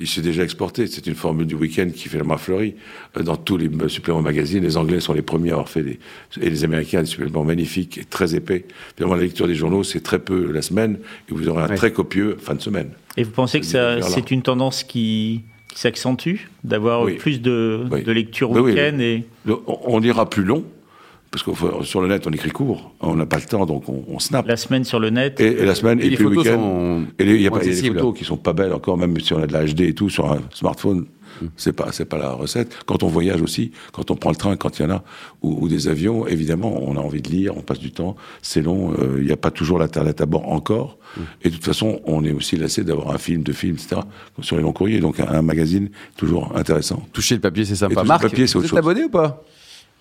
Il 0.00 0.06
s'est 0.08 0.22
déjà 0.22 0.42
exporté. 0.42 0.86
C'est 0.86 1.06
une 1.06 1.14
formule 1.14 1.46
du 1.46 1.54
week-end 1.54 1.88
qui 1.94 2.08
finalement 2.08 2.34
a 2.34 2.38
fleuri. 2.38 2.74
Euh, 3.18 3.22
Dans 3.22 3.36
tous 3.36 3.56
les 3.58 3.68
suppléments 3.88 4.22
magazines, 4.22 4.62
les 4.64 4.76
Anglais 4.78 4.98
sont 5.00 5.12
les 5.12 5.20
premiers 5.22 5.50
à 5.50 5.52
avoir 5.54 5.68
fait 5.68 5.82
des, 5.82 5.98
et 6.40 6.48
les 6.48 6.64
Américains 6.64 7.00
des 7.02 7.06
suppléments 7.06 7.44
magnifiques 7.44 7.98
et 7.98 8.04
très 8.04 8.34
épais. 8.34 8.64
Finalement, 8.96 9.16
la 9.16 9.22
lecture 9.22 9.46
des 9.46 9.54
journaux, 9.54 9.84
c'est 9.84 10.00
très 10.00 10.18
peu 10.18 10.50
la 10.50 10.62
semaine 10.62 10.98
et 11.30 11.34
vous 11.34 11.48
aurez 11.48 11.62
un 11.64 11.68
Ouais. 11.68 11.76
très 11.76 11.92
copieux 11.92 12.36
fin 12.40 12.54
de 12.54 12.62
semaine. 12.62 12.90
Et 13.18 13.24
vous 13.24 13.30
pensez 13.30 13.60
que 13.60 13.66
C'est 13.66 14.30
une 14.30 14.42
tendance 14.42 14.82
qui, 14.84 15.42
qui 15.68 15.78
s'accentue, 15.78 16.36
d'avoir 16.64 17.02
Oui. 17.02 17.16
plus 17.16 17.40
de, 17.42 17.84
Oui. 17.90 18.02
de 18.02 18.12
lecture 18.12 18.50
Oui, 18.50 18.60
oui, 18.60 18.72
week-end 18.72 18.98
et... 19.00 19.24
On 19.66 20.00
ira 20.02 20.28
plus 20.30 20.44
long 20.44 20.64
parce 21.30 21.42
que 21.42 21.50
sur 21.84 22.00
le 22.00 22.08
net, 22.08 22.26
on 22.26 22.30
écrit 22.30 22.50
court. 22.50 22.92
On 23.00 23.14
n'a 23.14 23.26
pas 23.26 23.36
le 23.36 23.42
temps, 23.44 23.64
donc 23.66 23.88
on, 23.88 24.04
on 24.08 24.18
snap. 24.18 24.46
La 24.46 24.56
semaine 24.56 24.84
sur 24.84 24.98
le 24.98 25.10
net. 25.10 25.40
Et, 25.40 25.46
et 25.62 25.64
la 25.64 25.74
semaine, 25.74 26.00
Et 26.00 26.10
puis 26.10 26.24
le 26.24 26.30
week-end. 26.30 26.56
sont 26.56 27.04
Et 27.18 27.24
il 27.24 27.40
y 27.40 27.46
a 27.46 27.50
pas 27.50 27.60
des 27.60 27.72
photos 27.74 28.18
qui 28.18 28.24
sont 28.24 28.36
pas 28.36 28.52
belles 28.52 28.72
encore, 28.72 28.96
même 28.98 29.18
si 29.20 29.32
on 29.32 29.42
a 29.42 29.46
de 29.46 29.52
la 29.52 29.64
HD 29.64 29.82
et 29.82 29.94
tout 29.94 30.08
sur 30.10 30.30
un 30.32 30.40
smartphone. 30.52 31.06
C'est 31.56 31.72
pas, 31.72 31.90
c'est 31.92 32.04
pas 32.04 32.18
la 32.18 32.32
recette. 32.32 32.76
Quand 32.84 33.02
on 33.02 33.06
voyage 33.06 33.40
aussi, 33.40 33.70
quand 33.92 34.10
on 34.10 34.16
prend 34.16 34.28
le 34.30 34.36
train, 34.36 34.56
quand 34.56 34.78
il 34.78 34.82
y 34.82 34.84
en 34.84 34.90
a, 34.90 35.04
ou, 35.40 35.64
ou 35.64 35.68
des 35.68 35.88
avions, 35.88 36.26
évidemment, 36.26 36.82
on 36.82 36.96
a 36.96 37.00
envie 37.00 37.22
de 37.22 37.30
lire, 37.30 37.56
on 37.56 37.62
passe 37.62 37.78
du 37.78 37.92
temps, 37.92 38.14
c'est 38.42 38.60
long, 38.60 38.92
euh, 38.98 39.16
il 39.20 39.24
n'y 39.26 39.32
a 39.32 39.38
pas 39.38 39.50
toujours 39.50 39.78
l'internet 39.78 40.20
à 40.20 40.26
bord 40.26 40.50
encore. 40.52 40.98
Et 41.42 41.48
de 41.48 41.54
toute 41.54 41.64
façon, 41.64 42.00
on 42.04 42.24
est 42.24 42.32
aussi 42.32 42.56
lassé 42.56 42.84
d'avoir 42.84 43.12
un 43.14 43.18
film, 43.18 43.42
deux 43.42 43.54
films, 43.54 43.76
etc. 43.76 44.02
comme 44.34 44.44
sur 44.44 44.56
les 44.56 44.62
longs 44.62 44.72
courriers. 44.72 45.00
Donc 45.00 45.18
un, 45.20 45.28
un 45.28 45.40
magazine 45.42 45.88
toujours 46.16 46.52
intéressant. 46.56 47.02
Toucher 47.12 47.36
le 47.36 47.40
papier, 47.40 47.64
c'est 47.64 47.72
Et 47.72 47.76
sympa. 47.76 47.94
toucher 47.94 48.02
le 48.02 48.08
Marc, 48.08 48.22
papier, 48.22 48.46
c'est 48.46 48.54
vous 48.58 48.64
autre 48.64 48.66
êtes 48.66 48.70
chose. 48.70 48.78
abonné 48.78 49.04
ou 49.04 49.08
pas? 49.10 49.42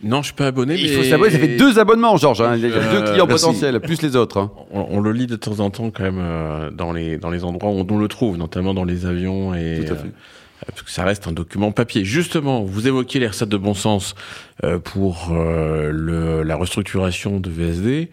Non, 0.01 0.21
je 0.21 0.27
suis 0.27 0.33
pas 0.33 0.47
abonné. 0.47 0.75
Il 0.77 0.89
mais- 0.89 0.95
faut 0.95 1.03
s'abonner. 1.03 1.31
Ça 1.31 1.39
fait 1.39 1.57
deux 1.57 1.77
abonnements, 1.77 2.15
Georges. 2.17 2.41
hein. 2.41 2.55
Il 2.55 2.61
y 2.61 2.65
a 2.65 2.69
Euh, 2.75 2.91
deux 3.01 3.11
clients 3.11 3.27
merci. 3.27 3.45
potentiels, 3.45 3.79
plus 3.81 4.01
les 4.01 4.15
autres. 4.15 4.37
hein. 4.37 4.51
On, 4.71 4.85
on 4.91 5.01
le 5.01 5.11
lit 5.11 5.27
de 5.27 5.35
temps 5.35 5.59
en 5.59 5.69
temps 5.69 5.91
quand 5.91 6.03
même 6.03 6.19
euh, 6.19 6.71
dans 6.71 6.93
les 6.93 7.17
dans 7.17 7.29
les 7.29 7.43
endroits 7.43 7.71
où 7.71 7.85
on 7.89 7.97
le 7.97 8.07
trouve, 8.07 8.37
notamment 8.37 8.73
dans 8.73 8.85
les 8.85 9.05
avions 9.05 9.53
et 9.53 9.83
Tout 9.85 9.93
à 9.93 9.95
fait. 9.97 10.07
euh, 10.07 10.65
parce 10.67 10.81
que 10.83 10.91
ça 10.91 11.03
reste 11.03 11.27
un 11.27 11.33
document 11.33 11.71
papier. 11.73 12.05
Justement, 12.05 12.63
vous 12.63 12.87
évoquez 12.87 13.19
les 13.19 13.27
recettes 13.27 13.49
de 13.49 13.57
bon 13.57 13.73
sens 13.73 14.15
euh, 14.63 14.79
pour 14.79 15.29
euh, 15.31 15.91
le, 15.91 16.43
la 16.43 16.55
restructuration 16.55 17.39
de 17.41 17.49
VSD. 17.49 18.09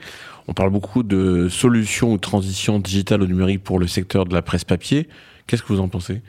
On 0.48 0.54
parle 0.54 0.70
beaucoup 0.70 1.02
de 1.04 1.48
solutions 1.48 2.12
ou 2.12 2.18
transition 2.18 2.78
digitale 2.80 3.22
au 3.22 3.26
numérique 3.26 3.62
pour 3.64 3.78
le 3.78 3.86
secteur 3.86 4.24
de 4.26 4.34
la 4.34 4.42
presse 4.42 4.64
papier. 4.64 5.08
Qu'est-ce 5.46 5.62
que 5.62 5.68
vous 5.72 5.80
en 5.80 5.88
pensez? 5.88 6.20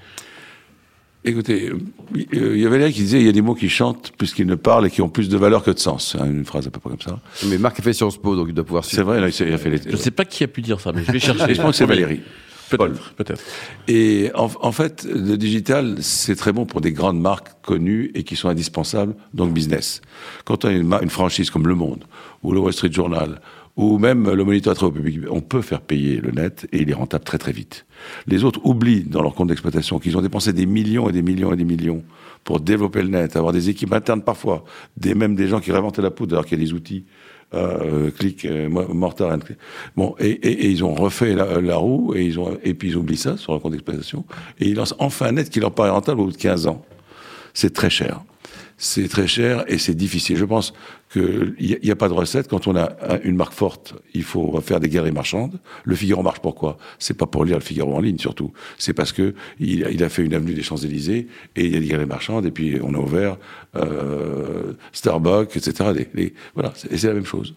Écoutez, 1.28 1.70
euh, 1.70 1.78
il 2.56 2.60
y 2.60 2.66
avait 2.66 2.80
là 2.80 2.90
qui 2.92 3.02
disait 3.02 3.20
il 3.20 3.26
y 3.26 3.30
a 3.30 3.34
des 3.34 3.42
mots 3.42 3.54
qui 3.54 3.70
chantent 3.70 4.12
plus 4.18 4.34
qu'ils 4.34 4.48
ne 4.48 4.56
parlent 4.56 4.88
et 4.88 4.90
qui 4.90 5.02
ont 5.02 5.10
plus 5.10 5.30
de 5.30 5.38
valeur 5.38 5.64
que 5.64 5.72
de 5.72 5.80
sens. 5.80 6.16
C'est 6.18 6.26
Une 6.26 6.46
phrase 6.46 6.66
à 6.68 6.72
peu 6.72 6.80
près 6.80 6.90
comme 6.90 7.02
ça. 7.02 7.20
Mais 7.48 7.58
Marc 7.58 7.80
a 7.80 7.84
fait 7.84 7.94
Sciences 7.94 8.18
Po, 8.18 8.36
donc 8.36 8.48
il 8.50 8.54
doit 8.54 8.64
pouvoir 8.66 8.86
C'est 8.86 8.92
suivre. 8.96 9.06
vrai, 9.12 9.20
là, 9.22 9.28
il 9.28 9.54
a 9.54 9.58
fait 9.58 9.70
les. 9.70 9.78
Je 9.84 9.92
ne 9.92 9.96
sais 9.98 10.12
pas 10.12 10.26
qui 10.26 10.44
a 10.44 10.48
pu 10.48 10.62
dire 10.62 10.80
ça, 10.80 10.92
mais 10.94 11.04
je 11.06 11.12
vais 11.12 11.20
chercher. 11.28 11.54
Je 11.54 11.62
pense 11.62 11.72
que 11.72 11.78
c'est 11.78 11.86
Valérie. 11.86 12.22
Paul. 12.76 12.92
Peut-être. 12.94 13.14
Peut-être. 13.16 13.44
Et 13.88 14.30
en, 14.36 14.50
en 14.62 14.72
fait, 14.74 15.08
le 15.10 15.38
digital, 15.38 15.98
c'est 16.02 16.36
très 16.36 16.52
bon 16.52 16.66
pour 16.66 16.82
des 16.82 16.92
grandes 16.92 17.20
marques 17.20 17.48
connues 17.62 18.12
et 18.14 18.24
qui 18.24 18.36
sont 18.36 18.50
indispensables, 18.50 19.16
donc 19.34 19.54
business. 19.54 20.02
Quand 20.44 20.66
on 20.66 20.92
a 20.92 21.02
une 21.02 21.10
franchise 21.10 21.50
comme 21.50 21.66
Le 21.68 21.76
Monde, 21.76 22.04
ou 22.44 22.52
le 22.52 22.60
Wall 22.60 22.74
Street 22.74 22.92
Journal, 22.92 23.40
ou 23.78 23.98
même 24.00 24.30
le 24.30 24.44
Moniteur 24.44 24.76
très 24.76 24.92
public, 24.92 25.20
on 25.30 25.40
peut 25.40 25.62
faire 25.62 25.82
payer 25.82 26.18
le 26.18 26.32
net 26.32 26.68
et 26.74 26.82
il 26.82 26.90
est 26.90 26.94
rentable 26.96 27.24
très 27.24 27.38
très 27.38 27.52
vite. 27.52 27.86
Les 28.26 28.44
autres 28.44 28.60
oublient 28.66 29.04
dans 29.04 29.22
leur 29.22 29.34
compte 29.36 29.48
d'exploitation 29.50 30.00
qu'ils 30.00 30.18
ont 30.18 30.22
dépensé 30.22 30.52
des 30.52 30.66
millions 30.66 31.08
et 31.10 31.12
des 31.14 31.22
millions 31.22 31.54
et 31.54 31.56
des 31.58 31.64
millions 31.64 32.04
pour 32.44 32.60
développer 32.60 33.02
le 33.04 33.10
net, 33.10 33.36
avoir 33.36 33.54
des 33.54 33.70
équipes 33.70 33.94
internes 33.94 34.24
parfois, 34.24 34.66
des, 34.98 35.14
même 35.16 35.36
des 35.36 35.48
gens 35.48 35.60
qui 35.60 35.72
réinventent 35.72 36.00
la 36.00 36.12
poudre 36.12 36.36
alors 36.36 36.46
qu'il 36.46 36.58
y 36.60 36.62
a 36.62 36.66
des 36.66 36.74
outils 36.74 37.06
euh, 37.54 38.10
clic, 38.12 38.44
euh, 38.46 38.68
mo- 38.68 38.94
mortar, 38.94 39.32
and 39.34 39.40
click. 39.40 39.58
Bon, 39.96 40.16
et, 40.20 40.32
et, 40.32 40.66
et 40.66 40.70
ils 40.70 40.84
ont 40.84 40.94
refait 40.94 41.34
la, 41.34 41.62
la 41.62 41.78
roue 41.78 42.14
et 42.16 42.26
ils 42.26 42.40
ont 42.40 42.58
et 42.64 42.74
puis 42.74 42.90
ils 42.90 42.98
oublient 42.98 43.16
ça 43.16 43.38
sur 43.38 43.52
leur 43.54 43.62
compte 43.62 43.72
d'exploitation 43.74 44.26
et 44.60 44.68
ils 44.70 44.76
lancent 44.76 44.96
enfin 45.00 45.28
un 45.28 45.32
net 45.34 45.50
qui 45.50 45.60
leur 45.60 45.74
paraît 45.74 45.90
rentable 45.92 46.20
au 46.22 46.26
bout 46.26 46.32
de 46.32 46.38
15 46.38 46.68
ans. 46.68 46.84
C'est 47.54 47.74
très 47.74 47.90
cher. 47.90 48.22
C'est 48.80 49.08
très 49.08 49.26
cher 49.28 49.64
et 49.68 49.80
c'est 49.80 49.96
difficile. 49.96 50.38
Je 50.38 50.46
pense 50.46 50.72
qu'il 51.12 51.56
n'y 51.84 51.90
a, 51.92 51.96
pas 51.96 52.10
de 52.10 52.14
recette. 52.14 52.48
Quand 52.48 52.68
on 52.68 52.76
a 52.76 52.92
un- 53.02 53.20
une 53.24 53.36
marque 53.36 53.54
forte, 53.54 53.96
il 54.14 54.22
faut 54.22 54.62
faire 54.62 54.80
des 54.80 54.88
galeries 54.88 55.12
marchandes. 55.12 55.60
Le 55.84 55.96
Figaro 55.96 56.22
marche 56.22 56.42
pourquoi? 56.42 56.78
C'est 57.00 57.16
pas 57.16 57.26
pour 57.26 57.44
lire 57.44 57.56
le 57.58 57.64
Figaro 57.64 57.96
en 57.96 58.00
ligne 58.02 58.20
surtout. 58.20 58.54
C'est 58.78 58.94
parce 58.94 59.12
que 59.14 59.34
il, 59.60 59.84
a- 59.84 59.90
il 59.90 60.04
a 60.04 60.10
fait 60.10 60.24
une 60.24 60.36
avenue 60.36 60.54
des 60.54 60.62
Champs-Élysées 60.62 61.28
et 61.56 61.66
il 61.66 61.74
y 61.74 61.76
a 61.76 61.80
des 61.80 61.88
galeries 61.88 62.06
marchandes 62.08 62.46
et 62.46 62.52
puis 62.52 62.78
on 62.84 62.94
a 62.94 63.00
ouvert 63.00 63.38
euh, 63.76 64.74
Starbucks, 64.92 65.58
etc. 65.58 65.92
Les- 65.96 66.10
les- 66.14 66.34
voilà, 66.54 66.72
et 66.92 66.98
c'est 66.98 67.08
la 67.08 67.14
même 67.16 67.26
chose. 67.26 67.56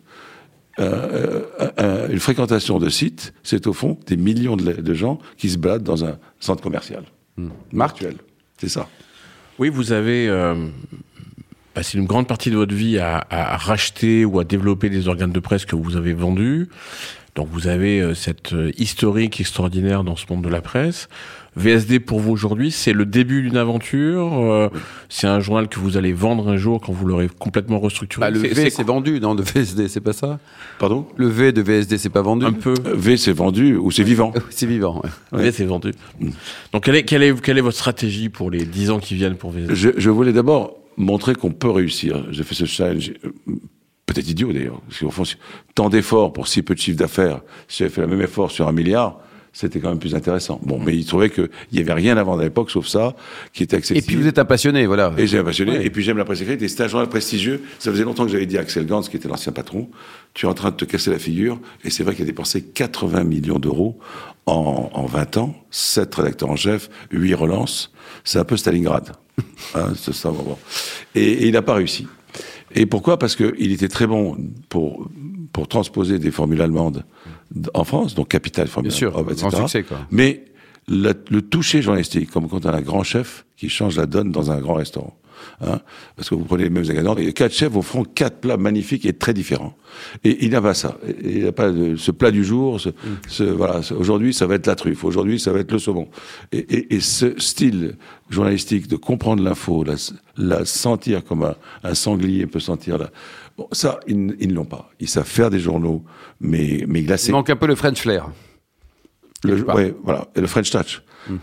Euh, 0.79 1.43
euh, 1.81 2.09
une 2.09 2.21
fréquentation 2.21 2.79
de 2.79 2.89
sites, 2.89 3.35
c'est 3.43 3.67
au 3.67 3.75
fond 3.75 3.99
des 4.07 4.17
millions 4.17 4.57
de, 4.57 4.73
de 4.73 4.95
gens 4.95 5.19
qui 5.37 5.51
se 5.51 5.59
baladent 5.59 5.83
dans 5.83 6.05
un 6.07 6.19
centre 6.39 6.63
commercial 6.63 7.05
Marc? 7.73 7.97
Actuel. 7.97 8.17
C'est 8.59 8.69
ça. 8.71 8.89
Oui, 9.59 9.69
vous 9.69 9.93
avez 9.93 10.29
passé 11.75 11.99
une 11.99 12.07
grande 12.07 12.27
partie 12.27 12.51
de 12.51 12.57
votre 12.57 12.75
vie 12.75 12.99
à, 12.99 13.25
à 13.31 13.57
racheter 13.57 14.25
ou 14.25 14.41
à 14.41 14.45
développer 14.45 14.91
des 14.91 15.09
organes 15.09 15.33
de 15.33 15.41
presse 15.41 15.65
que 15.65 15.77
vous 15.77 15.97
avez 15.97 16.13
vendus. 16.13 16.69
Donc 17.37 17.49
vous 17.53 17.69
avez 17.69 18.01
euh, 18.01 18.13
cette 18.15 18.53
euh, 18.55 18.73
historique 18.77 19.41
extraordinaire 19.41 20.03
dans 20.03 20.17
ce 20.17 20.25
monde 20.29 20.43
de 20.43 20.49
la 20.49 20.61
presse. 20.61 21.09
VSD 21.57 22.01
pour 22.01 22.19
vous 22.21 22.33
aujourd'hui, 22.33 22.71
c'est 22.73 22.93
le 22.93 23.05
début 23.07 23.43
d'une 23.43 23.57
aventure. 23.57 24.39
euh, 24.41 24.69
C'est 25.09 25.27
un 25.29 25.39
journal 25.41 25.69
que 25.69 25.79
vous 25.79 25.97
allez 25.97 26.13
vendre 26.13 26.49
un 26.49 26.57
jour 26.57 26.81
quand 26.81 26.93
vous 26.93 27.07
l'aurez 27.07 27.29
complètement 27.29 27.79
restructuré. 27.79 28.21
Bah, 28.21 28.31
le 28.31 28.41
V, 28.41 28.71
c'est 28.71 28.83
vendu, 28.85 29.21
non, 29.21 29.35
de 29.37 29.43
VSD, 29.43 29.89
c'est 29.89 30.01
pas 30.01 30.13
ça 30.13 30.39
Pardon? 30.81 31.07
Le 31.17 31.29
V 31.29 31.53
de 31.53 31.61
VSD, 31.63 31.99
c'est 31.99 32.09
pas 32.11 32.23
vendu 32.23 32.47
un 32.47 32.53
peu. 32.53 32.75
V, 32.85 33.17
c'est 33.17 33.33
vendu 33.33 33.77
ou 33.77 33.91
c'est 33.93 34.03
vivant? 34.05 34.33
C'est 34.51 34.67
vivant, 34.67 35.01
ouais. 35.33 35.43
V, 35.45 35.53
c'est 35.53 35.65
vendu. 35.65 35.93
Donc 36.73 36.85
quelle 36.85 36.97
est, 36.97 37.05
quelle 37.05 37.23
est 37.23 37.41
quelle 37.41 37.59
est 37.59 37.63
votre 37.63 37.77
stratégie 37.77 38.29
pour 38.29 38.51
les 38.51 38.65
10 38.65 38.91
ans 38.91 38.99
qui 38.99 39.15
viennent 39.15 39.37
pour 39.37 39.51
VSD 39.53 39.75
je, 39.75 39.91
je 39.97 40.11
voulais 40.11 40.33
d'abord 40.33 40.77
montrer 41.01 41.35
qu'on 41.35 41.53
peut 41.53 41.71
réussir. 41.71 42.25
J'ai 42.31 42.45
fait 42.45 42.55
ce 42.55 42.65
challenge, 42.65 43.13
euh, 43.25 43.33
peut-être 44.07 44.29
idiot 44.29 44.53
d'ailleurs, 44.53 44.81
parce 44.83 45.01
qu'au 45.01 45.11
fond, 45.11 45.25
tant 45.75 45.89
d'efforts 45.89 46.33
pour 46.33 46.49
si 46.49 46.63
peu 46.63 46.75
de 46.75 46.81
chiffre 46.81 46.99
d'affaires, 46.99 47.43
si 47.69 47.79
j'avais 47.79 47.91
fait 47.91 48.01
le 48.03 48.07
même 48.07 48.21
effort 48.21 48.51
sur 48.51 48.69
un 48.69 48.73
milliard, 48.73 49.21
c'était 49.53 49.81
quand 49.81 49.89
même 49.89 49.99
plus 49.99 50.15
intéressant. 50.15 50.61
Bon, 50.63 50.79
mais 50.79 50.97
il 50.97 51.05
trouvait 51.05 51.31
qu'il 51.31 51.49
n'y 51.73 51.81
avait 51.81 51.93
rien 51.93 52.17
à 52.17 52.23
vendre 52.23 52.41
à 52.41 52.45
l'époque, 52.45 52.71
sauf 52.71 52.87
ça, 52.87 53.15
qui 53.53 53.63
était 53.65 53.77
Et 53.77 53.79
accessible. 53.79 54.07
puis 54.07 54.17
vous 54.17 54.27
êtes 54.27 54.39
un 54.39 54.45
passionné, 54.45 54.87
voilà. 54.87 55.13
Et 55.19 55.27
j'ai 55.27 55.39
un 55.39 55.45
passionné, 55.45 55.73
Ouais. 55.79 55.87
et 55.87 55.91
puis 55.91 56.03
j'aime 56.03 56.19
la 56.19 56.25
presse 56.25 56.41
écrite, 56.43 56.63
et 56.63 56.69
c'est 56.69 56.83
un 56.83 56.89
journal 56.89 57.09
prestigieux. 57.09 57.63
Ça 57.79 57.91
faisait 57.91 58.05
longtemps 58.05 58.25
que 58.25 58.31
j'avais 58.33 58.47
dit 58.47 58.59
à 58.59 58.61
Axel 58.61 58.87
Gans, 58.87 59.03
qui 59.03 59.17
était 59.17 59.29
l'ancien 59.29 59.53
patron, 59.53 59.89
tu 60.35 60.47
es 60.47 60.49
en 60.49 60.55
train 60.55 60.71
de 60.71 60.77
te 60.77 60.85
casser 60.85 61.11
la 61.11 61.19
figure, 61.19 61.61
et 61.85 61.91
c'est 61.91 62.03
vrai 62.05 62.15
qu'il 62.15 62.23
a 62.25 62.27
dépensé 62.27 62.63
80 62.63 63.25
millions 63.25 63.59
d'euros 63.59 63.99
en, 64.47 64.91
en 64.93 65.07
20 65.07 65.37
ans, 65.39 65.55
7 65.71 66.15
rédacteurs 66.15 66.51
en 66.51 66.57
chef, 66.57 66.89
8 67.13 67.35
relances, 67.35 67.93
c'est 68.25 68.39
un 68.39 68.45
peu 68.45 68.57
Stalingrad. 68.57 69.13
Hein, 69.75 69.93
c'est 69.97 70.13
ça, 70.15 70.31
bon, 70.31 70.43
bon. 70.43 70.59
Et, 71.15 71.23
et 71.23 71.47
il 71.47 71.53
n'a 71.53 71.63
pas 71.63 71.75
réussi. 71.75 72.07
Et 72.75 72.87
pourquoi? 72.87 73.19
Parce 73.19 73.37
qu'il 73.37 73.73
était 73.73 73.89
très 73.89 74.07
bon 74.07 74.37
pour, 74.69 75.09
pour 75.61 75.69
transposer 75.69 76.19
des 76.19 76.31
formules 76.31 76.63
allemandes 76.63 77.05
en 77.75 77.85
France, 77.85 78.15
donc 78.15 78.29
Capital, 78.29 78.67
formule 78.67 78.89
Bien 78.89 78.97
sûr, 78.97 79.15
allemande, 79.15 79.33
etc. 79.33 79.49
grand 79.51 79.67
succès, 79.69 79.83
quoi. 79.83 79.99
Mais 80.11 80.47
le 80.89 81.41
toucher 81.41 81.83
journalistique, 81.83 82.31
comme 82.31 82.49
quand 82.49 82.65
on 82.65 82.71
a 82.71 82.77
un 82.79 82.81
grand 82.81 83.03
chef 83.03 83.45
qui 83.59 83.69
change 83.69 83.99
la 83.99 84.07
donne 84.07 84.33
dans 84.33 84.51
un 84.51 84.59
grand 84.59 84.73
restaurant. 84.75 85.15
Hein, 85.63 85.81
parce 86.17 86.29
que 86.31 86.35
vous 86.35 86.45
prenez 86.45 86.65
les 86.65 86.71
mêmes 86.71 86.85
ingrédients, 86.89 87.17
et 87.17 87.33
quatre 87.35 87.53
chefs 87.55 87.73
vous 87.73 87.81
feront 87.83 88.05
quatre 88.05 88.39
plats 88.41 88.57
magnifiques 88.59 89.05
et 89.07 89.13
très 89.15 89.33
différents. 89.35 89.75
Et 90.25 90.45
il 90.45 90.51
n'a 90.53 90.61
pas 90.63 90.75
ça. 90.75 90.99
Il 91.25 91.45
n'a 91.45 91.53
pas 91.53 91.71
de- 91.71 91.97
ce 91.97 92.11
plat 92.11 92.31
du 92.31 92.45
jour. 92.45 92.79
Ce, 92.81 92.91
ce- 93.29 93.45
voilà. 93.45 93.83
ce- 93.83 93.95
Aujourd'hui, 93.95 94.33
ça 94.35 94.47
va 94.47 94.55
être 94.57 94.67
la 94.67 94.75
truffe. 94.77 95.03
Aujourd'hui, 95.05 95.39
ça 95.41 95.53
va 95.53 95.61
être 95.61 95.73
le 95.73 95.79
saumon. 95.79 96.09
Et, 96.53 96.59
et- 96.59 96.95
et 96.95 97.01
ce 97.01 97.39
style 97.39 97.97
journalistique 98.31 98.87
de 98.89 98.97
comprendre 98.97 99.43
l'info, 99.43 99.83
la, 99.85 99.95
la 100.37 100.65
sentir 100.67 101.25
comme 101.25 101.43
un, 101.45 101.55
un 101.85 101.95
sanglier 101.95 102.47
peut 102.47 102.61
sentir 102.61 102.97
la. 102.99 103.11
Bon, 103.61 103.69
ça, 103.73 104.01
ils, 104.07 104.19
ne 104.27 104.55
l'ont 104.55 104.65
pas. 104.65 104.89
Ils 105.01 105.09
savent 105.09 105.27
faire 105.29 105.51
des 105.51 105.61
journaux, 105.61 106.03
mais 106.41 106.85
mais 106.89 107.03
glacés. 107.03 107.29
Il 107.29 107.33
manque 107.33 107.51
un 107.51 107.57
peu 107.57 107.67
le 107.67 107.75
French 107.75 108.01
flair. 108.01 108.31
Le, 109.45 109.63
ouais, 109.75 109.95
voilà. 110.03 110.29
Et 110.35 110.41
le 110.41 110.47
French 110.47 110.71
Touch. 110.71 111.03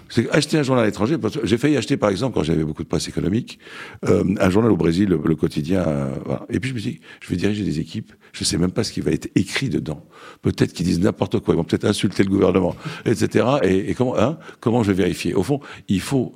C'est 0.10 0.28
acheter 0.32 0.58
un 0.58 0.64
journal 0.64 0.84
à 0.84 0.88
l'étranger. 0.88 1.16
J'ai 1.44 1.58
failli 1.60 1.78
acheter, 1.78 1.96
par 1.98 2.10
exemple, 2.10 2.34
quand 2.34 2.42
j'avais 2.44 2.64
beaucoup 2.64 2.82
de 2.84 2.88
presse 2.88 3.08
économique, 3.08 3.60
euh, 4.08 4.24
un 4.40 4.50
journal 4.50 4.72
au 4.72 4.78
Brésil, 4.78 5.10
le, 5.10 5.20
le 5.24 5.36
quotidien. 5.36 5.82
euh, 5.88 6.16
voilà. 6.26 6.46
Et 6.50 6.60
puis 6.60 6.72
je 6.72 6.76
me 6.76 6.80
dis, 6.80 7.00
je 7.22 7.30
vais 7.30 7.36
diriger 7.36 7.64
des 7.64 7.80
équipes. 7.80 8.12
Je 8.34 8.44
sais 8.44 8.58
même 8.58 8.72
pas 8.72 8.84
ce 8.84 8.92
qui 8.92 9.02
va 9.02 9.12
être 9.12 9.30
écrit 9.36 9.70
dedans. 9.70 10.04
Peut-être 10.42 10.74
qu'ils 10.74 10.88
disent 10.88 11.00
n'importe 11.00 11.40
quoi. 11.42 11.54
Ils 11.54 11.58
vont 11.58 11.64
peut-être 11.64 11.86
insulter 11.86 12.24
le 12.24 12.30
gouvernement, 12.30 12.76
etc. 13.06 13.46
Et, 13.62 13.92
et 13.92 13.94
comment, 13.94 14.18
hein, 14.18 14.40
comment 14.60 14.82
je 14.82 14.92
vais 14.92 15.04
vérifier? 15.04 15.36
Au 15.36 15.44
fond, 15.44 15.60
il 15.88 16.02
faut 16.02 16.34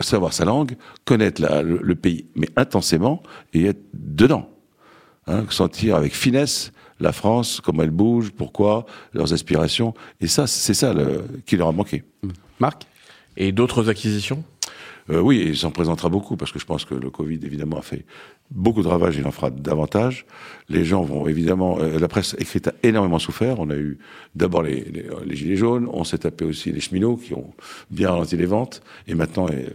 savoir 0.00 0.32
sa 0.32 0.44
langue, 0.44 0.72
connaître 1.04 1.40
la- 1.40 1.62
le, 1.62 1.78
le 1.80 1.94
pays, 1.94 2.26
mais 2.34 2.48
intensément 2.56 3.22
et 3.52 3.66
être 3.66 3.82
dedans. 3.94 4.50
Hein, 5.26 5.44
sentir 5.48 5.96
avec 5.96 6.14
finesse 6.14 6.72
la 7.00 7.12
France, 7.12 7.60
comment 7.62 7.82
elle 7.82 7.90
bouge, 7.90 8.30
pourquoi, 8.30 8.84
leurs 9.14 9.32
aspirations. 9.32 9.94
Et 10.20 10.26
ça, 10.26 10.46
c'est 10.46 10.74
ça 10.74 10.92
le, 10.92 11.24
qui 11.46 11.56
leur 11.56 11.68
a 11.68 11.72
manqué. 11.72 12.04
Marc? 12.60 12.86
Et 13.36 13.50
d'autres 13.50 13.88
acquisitions? 13.88 14.44
Euh, 15.10 15.20
oui, 15.20 15.38
et 15.38 15.48
il 15.48 15.56
s'en 15.56 15.70
présentera 15.70 16.08
beaucoup, 16.08 16.36
parce 16.36 16.52
que 16.52 16.58
je 16.58 16.64
pense 16.64 16.84
que 16.84 16.94
le 16.94 17.10
Covid, 17.10 17.40
évidemment, 17.42 17.78
a 17.78 17.82
fait 17.82 18.04
beaucoup 18.50 18.82
de 18.82 18.88
ravages, 18.88 19.16
il 19.16 19.26
en 19.26 19.30
fera 19.32 19.50
davantage. 19.50 20.24
Les 20.68 20.84
gens 20.84 21.02
vont, 21.02 21.26
évidemment, 21.26 21.78
euh, 21.80 21.98
la 21.98 22.08
presse 22.08 22.36
écrite 22.38 22.68
a 22.68 22.72
énormément 22.82 23.18
souffert. 23.18 23.60
On 23.60 23.70
a 23.70 23.76
eu 23.76 23.98
d'abord 24.34 24.62
les, 24.62 24.84
les, 24.84 25.06
les 25.26 25.36
Gilets 25.36 25.56
jaunes, 25.56 25.88
on 25.92 26.04
s'est 26.04 26.18
tapé 26.18 26.44
aussi 26.44 26.70
les 26.70 26.80
cheminots, 26.80 27.16
qui 27.16 27.34
ont 27.34 27.52
bien 27.90 28.10
ralenti 28.10 28.36
les 28.36 28.46
ventes, 28.46 28.82
et 29.06 29.14
maintenant, 29.14 29.46
euh, 29.50 29.70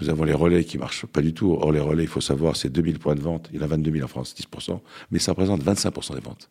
nous 0.00 0.10
avons 0.10 0.24
les 0.24 0.34
relais 0.34 0.64
qui 0.64 0.78
marchent 0.78 1.06
pas 1.06 1.22
du 1.22 1.32
tout. 1.32 1.52
Or, 1.52 1.72
les 1.72 1.80
relais, 1.80 2.04
il 2.04 2.08
faut 2.08 2.20
savoir, 2.20 2.56
c'est 2.56 2.68
2000 2.68 2.98
points 2.98 3.14
de 3.14 3.20
vente. 3.20 3.48
Il 3.52 3.58
y 3.58 3.62
en 3.62 3.64
a 3.64 3.68
22 3.68 3.92
000 3.92 4.04
en 4.04 4.08
France, 4.08 4.34
10%, 4.38 4.80
mais 5.10 5.18
ça 5.18 5.32
représente 5.32 5.62
25% 5.64 6.14
des 6.14 6.20
ventes. 6.20 6.50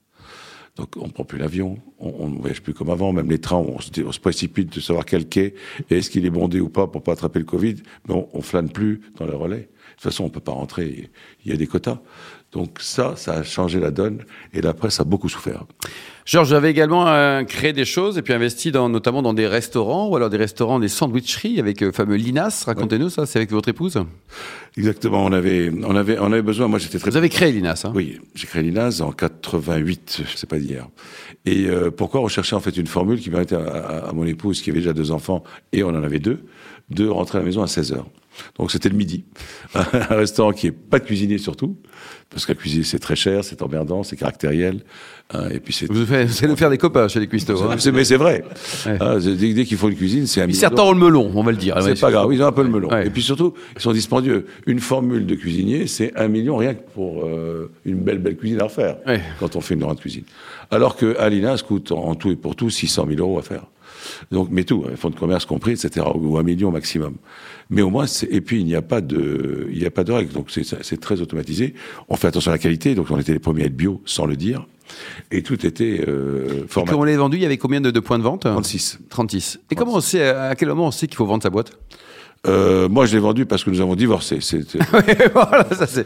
Donc 0.75 0.89
on 0.97 1.07
prend 1.07 1.23
plus 1.23 1.37
l'avion, 1.37 1.77
on, 1.99 2.27
ne 2.27 2.37
voyage 2.37 2.61
plus 2.61 2.73
comme 2.73 2.89
avant, 2.89 3.13
même 3.13 3.29
les 3.29 3.39
trains, 3.39 3.57
on 3.57 3.79
se, 3.79 4.19
précipite 4.19 4.75
de 4.75 4.81
savoir 4.81 5.05
quel 5.05 5.25
quai, 5.27 5.55
et 5.89 5.97
est-ce 5.97 6.09
qu'il 6.09 6.25
est 6.25 6.29
bondé 6.29 6.59
ou 6.59 6.67
pas 6.67 6.87
pour 6.87 7.01
pas 7.01 7.13
attraper 7.13 7.39
le 7.39 7.45
Covid, 7.45 7.75
mais 8.07 8.13
on, 8.13 8.27
on 8.33 8.41
flâne 8.41 8.69
plus 8.69 8.99
dans 9.17 9.25
les 9.25 9.35
relais. 9.35 9.57
De 9.57 10.01
toute 10.01 10.01
façon, 10.01 10.25
on 10.25 10.29
peut 10.29 10.41
pas 10.41 10.51
rentrer, 10.51 11.09
il 11.45 11.51
y 11.51 11.53
a 11.53 11.57
des 11.57 11.67
quotas. 11.67 12.01
Donc 12.55 12.77
ça, 12.79 13.13
ça 13.17 13.33
a 13.33 13.43
changé 13.43 13.81
la 13.81 13.91
donne, 13.91 14.19
et 14.53 14.61
la 14.61 14.73
presse 14.73 15.01
a 15.01 15.03
beaucoup 15.03 15.27
souffert. 15.27 15.65
Georges, 16.25 16.47
j'avais 16.49 16.71
également 16.71 17.05
euh, 17.07 17.43
créé 17.43 17.73
des 17.73 17.83
choses 17.85 18.17
et 18.17 18.21
puis 18.21 18.33
investi 18.33 18.71
dans, 18.71 18.87
notamment 18.89 19.21
dans 19.21 19.33
des 19.33 19.45
restaurants 19.45 20.07
ou 20.07 20.15
alors 20.15 20.29
des 20.29 20.37
restaurants, 20.37 20.79
des 20.79 20.87
sandwicheries 20.87 21.59
avec 21.59 21.81
le 21.81 21.91
fameux 21.91 22.15
Linas. 22.15 22.63
Racontez-nous 22.65 23.09
ça, 23.09 23.25
c'est 23.25 23.37
avec 23.39 23.51
votre 23.51 23.67
épouse? 23.69 23.99
Exactement, 24.77 25.23
on 25.25 25.33
avait, 25.33 25.69
on 25.83 25.95
avait, 25.95 26.17
on 26.17 26.31
avait 26.31 26.41
besoin, 26.41 26.67
moi 26.69 26.79
j'étais 26.79 26.97
très... 26.97 27.11
Vous 27.11 27.17
avez 27.17 27.29
créé 27.29 27.51
Linas, 27.51 27.83
hein? 27.85 27.91
Oui, 27.93 28.19
j'ai 28.33 28.47
créé 28.47 28.63
l'INAS 28.63 29.01
en 29.01 29.11
88, 29.11 30.21
c'est 30.35 30.49
pas 30.49 30.57
d'hier. 30.57 30.87
Et 31.45 31.65
euh, 31.67 31.91
pourquoi 31.91 32.21
on 32.21 32.27
cherchait 32.29 32.55
en 32.55 32.59
fait 32.61 32.75
une 32.77 32.87
formule 32.87 33.19
qui 33.19 33.29
permettait 33.29 33.55
à, 33.55 33.59
à- 33.59 34.09
à 34.09 34.13
mon 34.13 34.25
épouse, 34.25 34.61
qui 34.61 34.69
avait 34.71 34.79
déjà 34.79 34.93
deux 34.93 35.11
enfants, 35.11 35.43
et 35.73 35.83
on 35.83 35.89
en 35.89 36.03
avait 36.03 36.19
deux, 36.19 36.39
de 36.89 37.07
rentrer 37.07 37.37
à 37.37 37.41
la 37.41 37.45
maison 37.45 37.61
à 37.63 37.67
16 37.67 37.91
heures? 37.93 38.07
Donc 38.57 38.71
c'était 38.71 38.89
le 38.89 38.95
midi. 38.95 39.23
Un 39.75 40.15
restaurant 40.15 40.51
qui 40.51 40.67
est 40.67 40.71
pas 40.71 40.99
de 40.99 41.05
cuisinier 41.05 41.37
surtout, 41.37 41.77
parce 42.29 42.45
qu'à 42.45 42.55
cuisiner 42.55 42.83
c'est 42.83 42.99
très 42.99 43.15
cher, 43.15 43.43
c'est 43.43 43.61
emmerdant, 43.61 44.03
c'est 44.03 44.15
caractériel, 44.15 44.81
hein, 45.33 45.49
et 45.51 45.59
puis 45.59 45.73
c'est... 45.73 45.85
Vous 45.91 46.11
allez 46.13 46.27
nous 46.47 46.55
faire 46.55 46.69
des 46.69 46.77
copains 46.77 47.07
chez 47.07 47.19
les 47.19 47.27
cuistots. 47.27 47.61
hein. 47.63 47.75
Mais 47.93 48.03
c'est 48.05 48.17
vrai. 48.17 48.43
Ouais. 48.85 48.97
Hein, 48.99 49.17
c'est- 49.21 49.35
dès, 49.35 49.53
dès 49.53 49.65
qu'il 49.65 49.77
faut 49.77 49.89
une 49.89 49.95
cuisine, 49.95 50.25
c'est 50.27 50.41
un 50.41 50.47
certains 50.53 50.83
ont 50.83 50.91
le 50.93 50.99
melon, 50.99 51.31
on 51.35 51.43
va 51.43 51.51
le 51.51 51.57
dire. 51.57 51.75
C'est 51.81 51.99
pas 52.01 52.11
grave, 52.11 52.33
ils 52.33 52.41
ont 52.41 52.47
un 52.47 52.51
peu 52.51 52.63
le 52.63 52.69
melon. 52.69 52.89
Et 53.05 53.09
puis 53.09 53.21
surtout, 53.21 53.53
ils 53.75 53.81
sont 53.81 53.91
dispendieux. 53.93 54.45
Une 54.65 54.79
formule 54.79 55.25
de 55.25 55.35
cuisinier, 55.35 55.87
c'est 55.87 56.15
un 56.17 56.27
million 56.27 56.57
rien 56.57 56.73
que 56.75 56.83
pour 56.93 57.25
euh, 57.25 57.71
une 57.85 57.99
belle, 58.01 58.19
belle 58.19 58.37
cuisine 58.37 58.61
à 58.61 58.65
refaire, 58.65 58.97
quand 59.39 59.55
on 59.55 59.61
fait 59.61 59.73
une 59.75 59.81
grande 59.81 59.99
cuisine. 59.99 60.23
Alors 60.71 60.95
que 60.95 61.17
Alina, 61.19 61.55
coûte 61.65 61.91
en, 61.91 62.05
en 62.05 62.15
tout 62.15 62.31
et 62.31 62.35
pour 62.35 62.55
tout 62.55 62.69
600 62.69 63.05
000 63.07 63.19
euros 63.19 63.39
à 63.39 63.41
faire. 63.41 63.65
Donc, 64.31 64.49
mais 64.51 64.63
tout, 64.63 64.85
hein, 64.87 64.93
fonds 64.95 65.09
de 65.09 65.15
commerce 65.15 65.45
compris, 65.45 65.71
etc., 65.73 66.05
ou 66.15 66.37
un 66.37 66.43
million 66.43 66.71
maximum. 66.71 67.15
Mais 67.69 67.81
au 67.81 67.89
moins, 67.89 68.05
et 68.29 68.41
puis 68.41 68.59
il 68.59 68.65
n'y 68.65 68.75
a 68.75 68.81
pas 68.81 69.01
de, 69.01 69.67
il 69.71 69.79
n'y 69.79 69.85
a 69.85 69.91
pas 69.91 70.03
de 70.03 70.11
règles, 70.11 70.31
donc 70.33 70.49
c'est 70.51 70.99
très 70.99 71.21
automatisé. 71.21 71.73
On 72.09 72.15
fait 72.15 72.27
attention 72.27 72.51
à 72.51 72.55
la 72.55 72.59
qualité, 72.59 72.95
donc 72.95 73.07
on 73.09 73.19
était 73.19 73.33
les 73.33 73.39
premiers 73.39 73.63
à 73.63 73.65
être 73.65 73.75
bio, 73.75 74.01
sans 74.05 74.25
le 74.25 74.35
dire, 74.35 74.65
et 75.31 75.41
tout 75.41 75.65
était 75.65 76.03
euh, 76.07 76.63
Et 76.63 76.67
formaté. 76.67 76.93
quand 76.95 77.01
on 77.01 77.05
l'a 77.05 77.17
vendu, 77.17 77.37
il 77.37 77.43
y 77.43 77.45
avait 77.45 77.57
combien 77.57 77.81
de, 77.81 77.89
de 77.91 77.99
points 77.99 78.19
de 78.19 78.23
vente? 78.23 78.41
36. 78.41 78.99
36. 79.09 79.59
Et 79.71 79.75
comment 79.75 79.95
on 79.95 80.01
sait, 80.01 80.27
à 80.29 80.53
quel 80.55 80.69
moment 80.69 80.87
on 80.87 80.91
sait 80.91 81.07
qu'il 81.07 81.17
faut 81.17 81.25
vendre 81.25 81.43
sa 81.43 81.49
boîte? 81.49 81.71
Euh, 82.47 82.87
moi, 82.89 83.05
je 83.05 83.13
l'ai 83.15 83.19
vendu 83.19 83.45
parce 83.45 83.63
que 83.63 83.69
nous 83.69 83.81
avons 83.81 83.95
divorcé. 83.95 84.37
C'est 84.41 84.63
Voilà, 85.33 85.65
ça 85.71 85.87
c'est. 85.87 86.05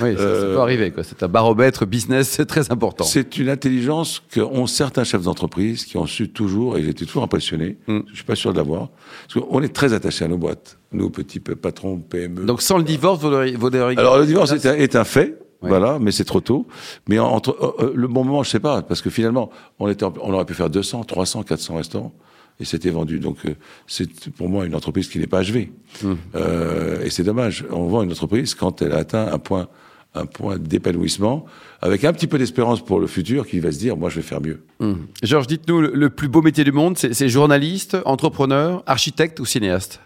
Oui, 0.00 0.12
ça, 0.14 0.18
ça 0.18 0.24
Euh, 0.24 0.54
peut 0.54 0.60
arriver. 0.60 0.90
quoi. 0.90 1.02
C'est 1.04 1.22
un 1.22 1.28
baromètre 1.28 1.86
business 1.86 2.28
c'est 2.28 2.46
très 2.46 2.70
important. 2.72 3.04
C'est 3.04 3.38
une 3.38 3.48
intelligence 3.48 4.22
qu'ont 4.34 4.66
certains 4.66 5.04
chefs 5.04 5.22
d'entreprise 5.22 5.84
qui 5.84 5.96
ont 5.96 6.06
su 6.06 6.28
toujours, 6.30 6.76
et 6.78 6.82
j'étais 6.84 7.04
toujours 7.06 7.22
impressionné, 7.22 7.78
Mm. 7.86 8.00
je 8.10 8.14
suis 8.16 8.24
pas 8.24 8.34
sûr 8.36 8.52
de 8.52 8.58
l'avoir, 8.58 8.88
parce 9.28 9.44
qu'on 9.46 9.62
est 9.62 9.72
très 9.74 9.92
attachés 9.92 10.24
à 10.24 10.28
nos 10.28 10.38
boîtes, 10.38 10.78
nous 10.92 11.10
petits 11.10 11.40
patrons 11.40 11.98
PME. 11.98 12.44
Donc 12.44 12.62
sans 12.62 12.78
le 12.78 12.84
divorce, 12.84 13.20
vous 13.20 13.30
l'auriez- 13.30 13.56
Alors 13.98 14.18
le 14.18 14.26
divorce 14.26 14.52
est 14.52 14.66
un, 14.66 14.74
est 14.74 14.96
un 14.96 15.04
fait, 15.04 15.38
Ouais. 15.62 15.70
voilà, 15.70 15.98
mais 15.98 16.12
c'est 16.12 16.24
trop 16.24 16.40
tôt. 16.40 16.66
Mais 17.08 17.18
en- 17.18 17.28
entre 17.28 17.56
euh, 17.80 17.84
euh, 17.86 17.92
le 17.94 18.08
bon 18.08 18.24
moment, 18.24 18.42
je 18.42 18.50
sais 18.50 18.60
pas, 18.60 18.82
parce 18.82 19.00
que 19.00 19.08
finalement, 19.08 19.50
on 19.78 19.88
était, 19.88 20.04
on 20.04 20.32
aurait 20.34 20.44
pu 20.44 20.52
faire 20.54 20.68
200, 20.68 21.04
300, 21.04 21.42
400 21.44 21.76
restaurants. 21.76 22.12
Et 22.58 22.64
c'était 22.64 22.90
vendu. 22.90 23.18
Donc, 23.18 23.38
euh, 23.44 23.54
c'est 23.86 24.30
pour 24.30 24.48
moi 24.48 24.64
une 24.64 24.74
entreprise 24.74 25.08
qui 25.08 25.18
n'est 25.18 25.26
pas 25.26 25.40
achevée. 25.40 25.72
Hmm. 26.02 26.14
Euh, 26.34 27.04
et 27.04 27.10
c'est 27.10 27.22
dommage. 27.22 27.64
On 27.70 27.86
vend 27.86 28.02
une 28.02 28.12
entreprise 28.12 28.54
quand 28.54 28.80
elle 28.82 28.92
a 28.92 28.98
atteint 28.98 29.30
un 29.30 29.38
point, 29.38 29.68
un 30.14 30.24
point 30.24 30.58
d'épanouissement, 30.58 31.44
avec 31.82 32.04
un 32.04 32.12
petit 32.14 32.26
peu 32.26 32.38
d'espérance 32.38 32.82
pour 32.82 32.98
le 32.98 33.06
futur, 33.06 33.46
qui 33.46 33.60
va 33.60 33.72
se 33.72 33.78
dire, 33.78 33.96
moi, 33.96 34.08
je 34.08 34.16
vais 34.16 34.22
faire 34.22 34.40
mieux. 34.40 34.62
Hum. 34.80 35.06
Georges, 35.22 35.46
dites-nous, 35.46 35.82
le, 35.82 35.92
le 35.94 36.08
plus 36.08 36.28
beau 36.28 36.40
métier 36.40 36.64
du 36.64 36.72
monde, 36.72 36.96
c'est 36.96 37.28
journaliste, 37.28 37.98
entrepreneur, 38.06 38.82
architecte 38.86 39.38
ou 39.40 39.44
cinéaste? 39.44 40.00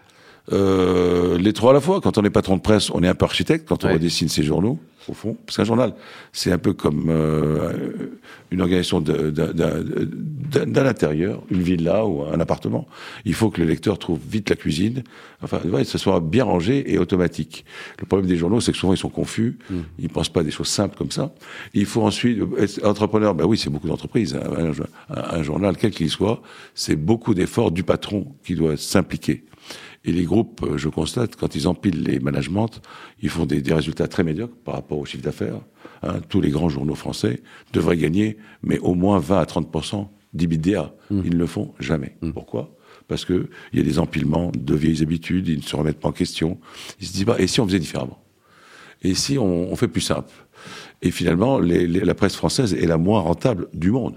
Euh, 0.52 1.38
les 1.38 1.52
trois 1.52 1.70
à 1.70 1.74
la 1.74 1.80
fois. 1.80 2.00
Quand 2.00 2.18
on 2.18 2.24
est 2.24 2.30
patron 2.30 2.56
de 2.56 2.62
presse, 2.62 2.90
on 2.90 3.02
est 3.02 3.08
un 3.08 3.14
peu 3.14 3.24
architecte 3.24 3.68
quand 3.68 3.84
on 3.84 3.88
Ouais. 3.88 3.94
redessine 3.94 4.28
ses 4.28 4.42
journaux, 4.42 4.78
au 5.08 5.14
fond. 5.14 5.36
Parce 5.46 5.56
qu'un 5.56 5.64
journal, 5.64 5.94
c'est 6.32 6.52
un 6.52 6.58
peu 6.58 6.72
comme 6.72 7.06
euh, 7.08 7.72
une 8.50 8.60
organisation 8.60 9.00
d'un 9.00 10.86
intérieur, 10.86 11.42
une 11.50 11.62
villa 11.62 12.04
ou 12.06 12.22
un 12.24 12.40
appartement. 12.40 12.86
Il 13.24 13.34
faut 13.34 13.50
que 13.50 13.60
le 13.60 13.66
lecteur 13.66 13.98
trouve 13.98 14.18
vite 14.28 14.50
la 14.50 14.56
cuisine, 14.56 15.02
enfin, 15.42 15.60
ouais, 15.64 15.82
que 15.82 15.88
ce 15.88 15.98
soit 15.98 16.20
bien 16.20 16.44
rangé 16.44 16.92
et 16.92 16.98
automatique. 16.98 17.64
Le 18.00 18.06
problème 18.06 18.28
des 18.28 18.36
journaux, 18.36 18.60
c'est 18.60 18.72
que 18.72 18.78
souvent 18.78 18.92
ils 18.94 18.98
sont 18.98 19.08
confus, 19.08 19.58
ils 19.98 20.08
pensent 20.08 20.28
pas 20.28 20.40
à 20.40 20.44
des 20.44 20.50
choses 20.50 20.68
simples 20.68 20.96
comme 20.96 21.10
ça. 21.10 21.32
Il 21.74 21.86
faut 21.86 22.02
ensuite 22.02 22.38
être 22.58 22.84
entrepreneur. 22.84 23.34
Ben 23.34 23.44
oui, 23.44 23.56
c'est 23.58 23.70
beaucoup 23.70 23.88
d'entreprises. 23.88 24.34
hein. 24.34 24.40
Un, 24.56 24.70
un- 25.16 25.38
un 25.38 25.42
journal, 25.42 25.76
quel 25.76 25.90
qu'il 25.92 26.10
soit, 26.10 26.42
c'est 26.74 26.96
beaucoup 26.96 27.34
d'efforts 27.34 27.70
du 27.70 27.82
patron 27.82 28.26
qui 28.44 28.54
doit 28.54 28.76
s'impliquer. 28.76 29.44
Et 30.04 30.12
les 30.12 30.24
groupes, 30.24 30.62
euh, 30.62 30.78
je 30.78 30.88
constate, 30.88 31.36
quand 31.36 31.54
ils 31.54 31.68
empilent 31.68 32.02
les 32.02 32.20
managements, 32.20 32.70
ils 33.20 33.28
font 33.28 33.44
des, 33.44 33.60
des 33.60 33.74
résultats 33.74 34.08
très 34.08 34.24
médiocres 34.24 34.56
par 34.64 34.74
rapport 34.74 34.98
au 34.98 35.04
chiffre 35.04 35.22
d'affaires. 35.22 35.60
Hein, 36.02 36.20
tous 36.28 36.40
les 36.40 36.50
grands 36.50 36.70
journaux 36.70 36.94
français 36.94 37.42
devraient 37.74 37.98
gagner, 37.98 38.38
mais 38.62 38.78
au 38.78 38.94
moins 38.94 39.18
20 39.18 39.38
à 39.40 39.46
30 39.46 39.68
d'IBDA. 40.32 40.94
Ils 41.10 41.30
ne 41.34 41.36
le 41.36 41.46
font 41.46 41.74
jamais. 41.80 42.16
Pourquoi? 42.32 42.74
Parce 43.08 43.24
que 43.24 43.50
il 43.72 43.78
y 43.78 43.82
a 43.82 43.84
des 43.84 43.98
empilements 43.98 44.50
de 44.56 44.74
vieilles 44.74 45.02
habitudes, 45.02 45.48
ils 45.48 45.58
ne 45.58 45.62
se 45.62 45.74
remettent 45.76 45.98
pas 46.00 46.08
en 46.08 46.12
question. 46.12 46.58
Ils 47.00 47.06
se 47.08 47.12
disent, 47.12 47.24
bah, 47.24 47.36
et 47.38 47.46
si 47.46 47.60
on 47.60 47.66
faisait 47.66 47.78
différemment? 47.80 48.22
Et 49.02 49.14
si 49.14 49.36
on, 49.38 49.70
on 49.72 49.76
fait 49.76 49.88
plus 49.88 50.00
simple? 50.02 50.30
Et 51.02 51.10
finalement, 51.10 51.58
les- 51.58 51.86
les- 51.86 52.00
la 52.00 52.14
presse 52.14 52.36
française 52.36 52.72
est 52.74 52.86
la 52.86 52.98
moins 52.98 53.20
rentable 53.20 53.68
du 53.74 53.90
monde. 53.90 54.16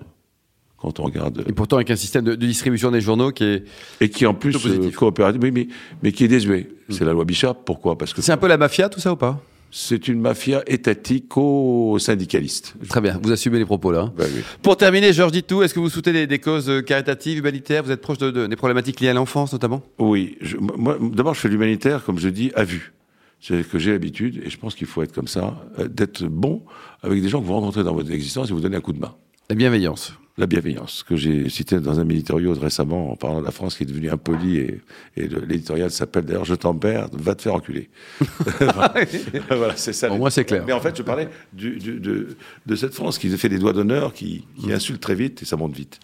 Quand 0.84 1.00
on 1.00 1.04
regarde 1.06 1.44
Et 1.48 1.54
pourtant, 1.54 1.78
avec 1.78 1.90
un 1.92 1.96
système 1.96 2.26
de, 2.26 2.36
de 2.36 2.46
distribution 2.46 2.92
des 2.92 3.00
journaux 3.02 3.32
qui 3.32 3.46
est. 3.46 3.64
et 4.02 4.10
qui 4.10 4.26
en 4.28 4.34
plus 4.36 4.56
euh, 4.68 4.92
coopératif, 4.92 5.42
mais, 5.42 5.50
mais, 5.52 5.68
mais 6.04 6.12
qui 6.12 6.26
est 6.26 6.28
désuet. 6.28 6.70
C'est 6.90 7.06
la 7.06 7.14
loi 7.14 7.24
Bichat. 7.26 7.54
Pourquoi? 7.54 7.98
Parce 7.98 8.14
que 8.14 8.22
C'est 8.22 8.32
un 8.34 8.38
peu 8.38 8.48
la 8.48 8.58
mafia, 8.58 8.90
tout 8.90 9.00
ça 9.00 9.14
ou 9.14 9.16
pas? 9.16 9.42
C'est 9.72 10.08
une 10.08 10.20
mafia 10.20 10.62
étatico-syndicaliste. 10.68 12.76
Très 12.90 13.02
bien, 13.02 13.20
vous 13.22 13.32
assumez 13.32 13.58
les 13.60 13.66
propos 13.66 13.92
là. 13.92 14.02
hein. 14.02 14.14
Oui. 14.20 14.26
Pour 14.62 14.78
terminer, 14.78 15.14
Georges 15.14 15.32
Ditou, 15.32 15.64
est-ce 15.64 15.74
que 15.74 15.80
vous 15.80 15.90
soutenez 15.90 16.20
des, 16.22 16.28
des 16.28 16.40
causes 16.40 16.70
euh, 16.70 16.82
caritatives, 16.82 17.38
humanitaires? 17.40 17.84
Vous 17.84 17.92
êtes 17.92 18.02
proche 18.02 18.18
de, 18.20 18.30
de- 18.32 18.48
des 18.48 18.56
problématiques 18.56 19.00
liées 19.00 19.10
à 19.10 19.14
l'enfance 19.14 19.54
notamment? 19.54 19.82
Oui, 20.00 20.38
je- 20.42 20.58
moi, 20.58 20.98
d'abord, 21.02 21.34
je 21.34 21.40
fais 21.40 21.50
l'humanitaire, 21.50 22.04
comme 22.04 22.20
je 22.20 22.30
dis, 22.30 22.52
à 22.56 22.64
vue. 22.64 22.94
C'est 23.40 23.68
que 23.68 23.78
j'ai 23.80 23.92
l'habitude, 23.92 24.42
et 24.46 24.50
je 24.50 24.58
pense 24.58 24.76
qu'il 24.76 24.88
faut 24.88 25.02
être 25.04 25.14
comme 25.14 25.28
ça, 25.28 25.56
euh, 25.80 25.88
d'être 25.88 26.24
bon 26.26 26.62
avec 27.02 27.22
des 27.22 27.30
gens 27.30 27.42
que 27.42 27.46
vous 27.48 27.54
rencontrez 27.54 27.84
dans 27.84 27.94
votre 27.96 28.12
existence 28.12 28.50
et 28.50 28.54
vous 28.54 28.62
donnez 28.62 28.78
un 28.78 28.82
coup 28.82 28.94
de 28.94 29.00
main. 29.00 29.16
La 29.50 29.56
bienveillance. 29.56 30.14
La 30.36 30.48
bienveillance, 30.48 31.04
que 31.04 31.16
j'ai 31.16 31.48
cité 31.48 31.80
dans 31.80 32.00
un 32.00 32.06
militoriose 32.06 32.58
récemment 32.58 33.12
en 33.12 33.16
parlant 33.16 33.40
de 33.40 33.46
la 33.46 33.52
France 33.52 33.78
qui 33.78 33.84
est 33.84 33.86
devenue 33.86 34.10
impolie 34.10 34.58
et, 34.58 34.82
l'éditorial 35.16 35.92
s'appelle 35.92 36.26
d'ailleurs 36.26 36.44
Je 36.44 36.56
t'emmerde, 36.56 37.16
va 37.22 37.36
te 37.36 37.44
faire 37.44 37.54
enculer. 37.54 37.92
voilà, 38.60 39.76
c'est 39.76 39.94
ça. 39.94 40.12
Au 40.12 40.18
moins, 40.18 40.32
c'est 40.32 40.44
clair. 40.44 40.64
Mais 40.66 40.74
en 40.74 40.80
fait, 40.82 40.98
je 40.98 41.04
parlais 41.04 41.30
du, 41.54 41.78
du- 41.78 42.00
de, 42.00 42.36
de 42.66 42.76
cette 42.76 42.96
France 42.96 43.20
qui 43.20 43.30
fait 43.38 43.48
des 43.48 43.60
doigts 43.60 43.74
d'honneur, 43.74 44.12
qui, 44.14 44.46
qui 44.60 44.70
Mm. 44.70 44.72
insulte 44.72 45.02
très 45.02 45.14
vite 45.14 45.44
et 45.44 45.46
ça 45.46 45.56
monte 45.56 45.76
vite. 45.76 46.00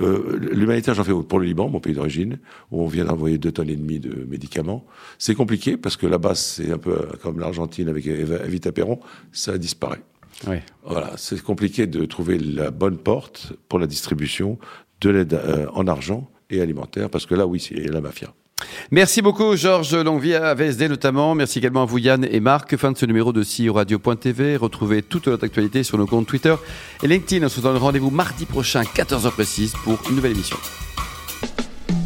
Euh, 0.00 0.38
L'humanitaire, 0.52 0.94
j'en 0.94 1.04
fais 1.04 1.12
pour 1.12 1.38
le 1.38 1.46
Liban, 1.46 1.68
mon 1.68 1.78
pays 1.78 1.94
d'origine, 1.94 2.38
où 2.72 2.82
on 2.82 2.88
vient 2.88 3.04
d'envoyer 3.04 3.38
deux 3.38 3.52
tonnes 3.52 3.70
et 3.70 3.76
demie 3.76 4.00
de 4.00 4.24
médicaments. 4.28 4.84
C'est 5.18 5.36
compliqué 5.36 5.76
parce 5.76 5.96
que 5.96 6.06
là-bas, 6.06 6.34
c'est 6.34 6.72
un 6.72 6.78
peu 6.78 6.96
comme 7.22 7.38
l'Argentine 7.38 7.88
avec 7.88 8.08
Evita 8.08 8.72
Perron, 8.72 8.98
ça 9.30 9.56
disparaît. 9.56 10.00
Oui. 10.46 10.56
Voilà, 10.84 11.12
c'est 11.16 11.42
compliqué 11.42 11.86
de 11.86 12.04
trouver 12.04 12.38
la 12.38 12.70
bonne 12.70 12.98
porte 12.98 13.52
pour 13.68 13.78
la 13.78 13.86
distribution 13.86 14.58
de 15.00 15.10
l'aide 15.10 15.34
euh, 15.34 15.66
en 15.72 15.86
argent 15.86 16.30
et 16.50 16.60
alimentaire, 16.60 17.10
parce 17.10 17.26
que 17.26 17.34
là, 17.34 17.46
oui, 17.46 17.60
c'est 17.60 17.74
la 17.74 18.00
mafia. 18.00 18.32
Merci 18.90 19.22
beaucoup, 19.22 19.54
Georges 19.54 19.94
Longvie 19.94 20.34
à 20.34 20.54
VSD 20.54 20.88
notamment. 20.88 21.34
Merci 21.34 21.58
également 21.58 21.82
à 21.82 21.84
vous, 21.84 21.98
Yann 21.98 22.26
et 22.28 22.40
Marc. 22.40 22.76
Fin 22.76 22.90
de 22.90 22.98
ce 22.98 23.06
numéro 23.06 23.32
de 23.32 23.42
CEO 23.42 23.74
Radio.tv. 23.74 24.56
Retrouvez 24.56 25.02
toute 25.02 25.28
notre 25.28 25.44
actualité 25.44 25.82
sur 25.84 25.96
nos 25.98 26.06
comptes 26.06 26.26
Twitter 26.26 26.54
et 27.02 27.06
LinkedIn. 27.06 27.46
On 27.46 27.48
se 27.48 27.60
donne 27.60 27.76
rendez-vous 27.76 28.10
mardi 28.10 28.46
prochain, 28.46 28.82
14h 28.82 29.30
précise, 29.30 29.74
pour 29.84 29.98
une 30.08 30.16
nouvelle 30.16 30.32
émission. 30.32 30.56